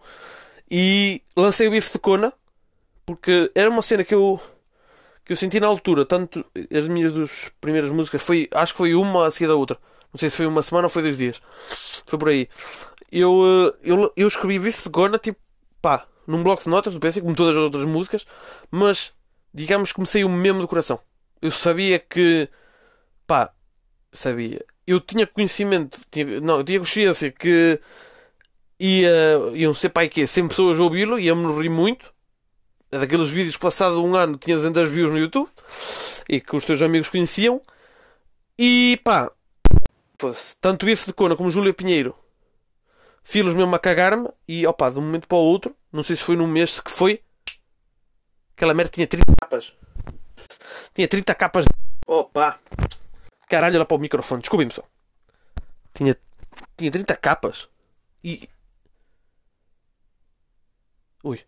E 0.69 1.23
lancei 1.35 1.67
o 1.67 1.71
bife 1.71 1.93
de 1.93 1.99
cona, 1.99 2.31
porque 3.05 3.51
era 3.55 3.69
uma 3.69 3.81
cena 3.81 4.03
que 4.03 4.13
eu 4.13 4.39
que 5.25 5.33
eu 5.33 5.37
senti 5.37 5.59
na 5.59 5.67
altura, 5.67 6.05
tanto 6.05 6.45
as 6.71 6.87
minhas 6.87 7.11
duas 7.11 7.51
primeiras 7.59 7.89
músicas, 7.89 8.21
foi, 8.21 8.47
acho 8.53 8.73
que 8.73 8.77
foi 8.77 8.93
uma 8.93 9.25
a 9.25 9.31
seguir 9.31 9.47
da 9.47 9.55
outra. 9.55 9.77
Não 10.13 10.19
sei 10.19 10.29
se 10.29 10.37
foi 10.37 10.45
uma 10.45 10.61
semana 10.61 10.85
ou 10.85 10.89
foi 10.89 11.01
dois 11.01 11.17
dias. 11.17 11.41
Foi 12.05 12.19
por 12.19 12.29
aí. 12.29 12.47
Eu, 13.11 13.41
eh, 13.43 13.77
eu, 13.83 14.13
eu 14.15 14.27
escrevi 14.27 14.59
Bife 14.59 14.83
de 14.83 14.89
Gona, 14.89 15.17
tipo, 15.17 15.39
pá, 15.81 16.05
num 16.27 16.43
bloco 16.43 16.63
de 16.63 16.69
notas 16.69 16.93
do 16.93 16.99
PC, 16.99 17.21
como 17.21 17.35
todas 17.35 17.57
as 17.57 17.63
outras 17.63 17.85
músicas, 17.85 18.25
mas 18.69 19.13
digamos 19.55 19.93
que 19.93 20.01
me 20.01 20.05
saiu 20.05 20.27
mesmo 20.27 20.61
do 20.61 20.67
coração. 20.67 20.99
Eu 21.41 21.49
sabia 21.49 21.97
que, 21.97 22.49
pá, 23.25 23.51
sabia. 24.11 24.63
Eu 24.85 24.99
tinha 24.99 25.25
conhecimento, 25.25 25.99
tinha, 26.11 26.41
não, 26.41 26.57
eu 26.57 26.63
tinha 26.63 26.79
consciência 26.79 27.31
que 27.31 27.79
ia, 28.79 29.09
iam 29.53 29.73
ser, 29.73 29.89
pá, 29.89 30.07
que 30.07 30.27
100 30.27 30.49
pessoas 30.49 30.79
a 30.79 30.83
ouvi-lo, 30.83 31.17
ia-me 31.17 31.61
rir 31.61 31.69
muito 31.69 32.13
é 32.91 32.99
daqueles 32.99 33.29
vídeos 33.29 33.55
que 33.55 33.61
passado 33.61 34.03
um 34.03 34.15
ano 34.15 34.37
tinha 34.37 34.55
200 34.55 34.89
views 34.89 35.11
no 35.11 35.17
YouTube 35.17 35.49
e 36.29 36.39
que 36.39 36.55
os 36.55 36.63
teus 36.63 36.81
amigos 36.81 37.09
conheciam. 37.09 37.61
E 38.57 38.99
pá, 39.03 39.31
tanto 40.61 40.85
Bife 40.85 41.07
de 41.07 41.13
Cona 41.13 41.35
como 41.35 41.51
Júlia 41.51 41.73
Pinheiro, 41.73 42.15
filos 43.23 43.53
mesmo 43.53 43.75
a 43.75 43.79
cagar-me. 43.79 44.29
E 44.47 44.65
opá, 44.67 44.89
de 44.89 44.99
um 44.99 45.01
momento 45.01 45.27
para 45.27 45.37
o 45.37 45.41
outro, 45.41 45.75
não 45.91 46.03
sei 46.03 46.15
se 46.15 46.23
foi 46.23 46.35
num 46.35 46.47
mês 46.47 46.79
que 46.79 46.91
foi, 46.91 47.21
aquela 48.55 48.73
merda 48.73 48.91
tinha 48.91 49.07
30 49.07 49.35
capas. 49.39 49.75
Tinha 50.93 51.07
30 51.07 51.35
capas. 51.35 51.65
Opa, 52.07 52.59
caralho, 53.49 53.75
olha 53.75 53.85
para 53.85 53.97
o 53.97 53.99
microfone, 53.99 54.41
desculpem-me 54.41 54.73
só. 54.73 54.83
Tinha, 55.93 56.17
tinha 56.77 56.91
30 56.91 57.15
capas. 57.17 57.69
E. 58.23 58.49
Ui. 61.23 61.43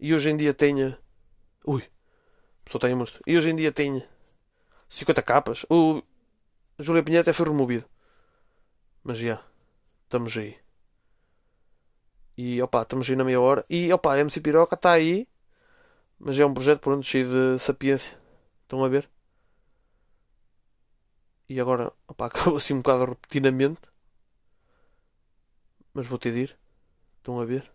E 0.00 0.14
hoje 0.14 0.30
em 0.30 0.36
dia 0.36 0.54
tenha. 0.54 0.98
Ui, 1.66 1.82
só 2.68 2.78
tenho 2.78 2.96
monstro. 2.96 3.22
E 3.26 3.36
hoje 3.36 3.50
em 3.50 3.56
dia 3.56 3.72
tenha 3.72 4.06
50 4.88 5.22
capas. 5.22 5.64
O 5.68 6.02
Júlia 6.78 7.02
Pinheiro 7.02 7.22
até 7.22 7.32
foi 7.32 7.46
removido. 7.46 7.88
Mas 9.02 9.18
já, 9.18 9.42
estamos 10.04 10.36
aí. 10.36 10.63
E 12.36 12.60
opa, 12.62 12.82
estamos 12.82 13.08
aí 13.08 13.16
na 13.16 13.24
meia 13.24 13.40
hora. 13.40 13.64
E 13.68 13.92
opa, 13.92 14.14
a 14.14 14.18
MC 14.18 14.40
Piroca 14.40 14.74
está 14.74 14.92
aí. 14.92 15.28
Mas 16.18 16.38
é 16.38 16.46
um 16.46 16.54
projeto 16.54 16.80
pronto, 16.80 17.06
cheio 17.06 17.26
de 17.26 17.58
sapiência. 17.58 18.18
Estão 18.62 18.84
a 18.84 18.88
ver? 18.88 19.08
E 21.48 21.60
agora, 21.60 21.92
opa, 22.08 22.26
acabou 22.26 22.56
assim 22.56 22.74
um 22.74 22.78
bocado 22.82 23.04
repentinamente. 23.06 23.82
Mas 25.92 26.06
vou 26.06 26.18
ter 26.18 26.32
de 26.32 26.40
ir. 26.40 26.58
Estão 27.18 27.40
a 27.40 27.44
ver? 27.44 27.70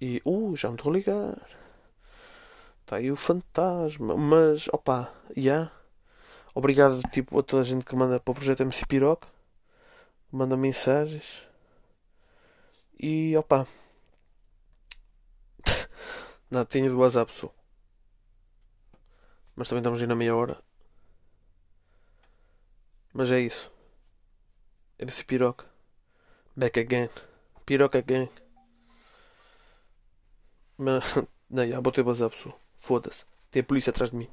E, 0.00 0.20
uh, 0.26 0.54
já 0.56 0.68
me 0.68 0.74
estou 0.76 0.90
a 0.90 0.94
ligar. 0.94 1.48
Está 2.80 2.96
aí 2.96 3.10
o 3.10 3.16
fantasma. 3.16 4.16
Mas, 4.16 4.68
opa, 4.68 5.12
já. 5.36 5.42
Yeah. 5.42 5.72
Obrigado, 6.54 7.00
tipo, 7.10 7.38
a 7.38 7.42
toda 7.42 7.62
a 7.62 7.64
gente 7.64 7.84
que 7.86 7.96
manda 7.96 8.20
para 8.20 8.32
o 8.32 8.34
projeto 8.34 8.60
MC 8.60 8.84
Piroca. 8.86 9.26
Manda 10.30 10.56
mensagens. 10.56 11.51
E 13.02 13.36
opa. 13.36 13.66
Não, 16.48 16.64
tinha 16.64 16.88
do 16.88 16.98
WhatsApp, 17.00 17.32
pessoal. 17.32 17.52
Mas 19.56 19.68
também 19.68 19.80
estamos 19.80 20.00
aí 20.00 20.06
na 20.06 20.14
meia 20.14 20.36
hora. 20.36 20.56
Mas 23.12 23.32
é 23.32 23.40
isso. 23.40 23.72
MC 25.00 25.24
Piroca. 25.24 25.66
Back 26.56 26.78
again. 26.78 27.10
Piroca 27.66 27.98
again. 27.98 28.30
Mas. 30.78 31.04
Não, 31.50 31.68
já 31.68 31.80
botei 31.80 32.04
WhatsApp, 32.04 32.36
pessoal. 32.36 32.60
Foda-se. 32.76 33.26
Tem 33.50 33.60
a 33.60 33.64
polícia 33.64 33.90
atrás 33.90 34.10
de 34.10 34.16
mim. 34.16 34.30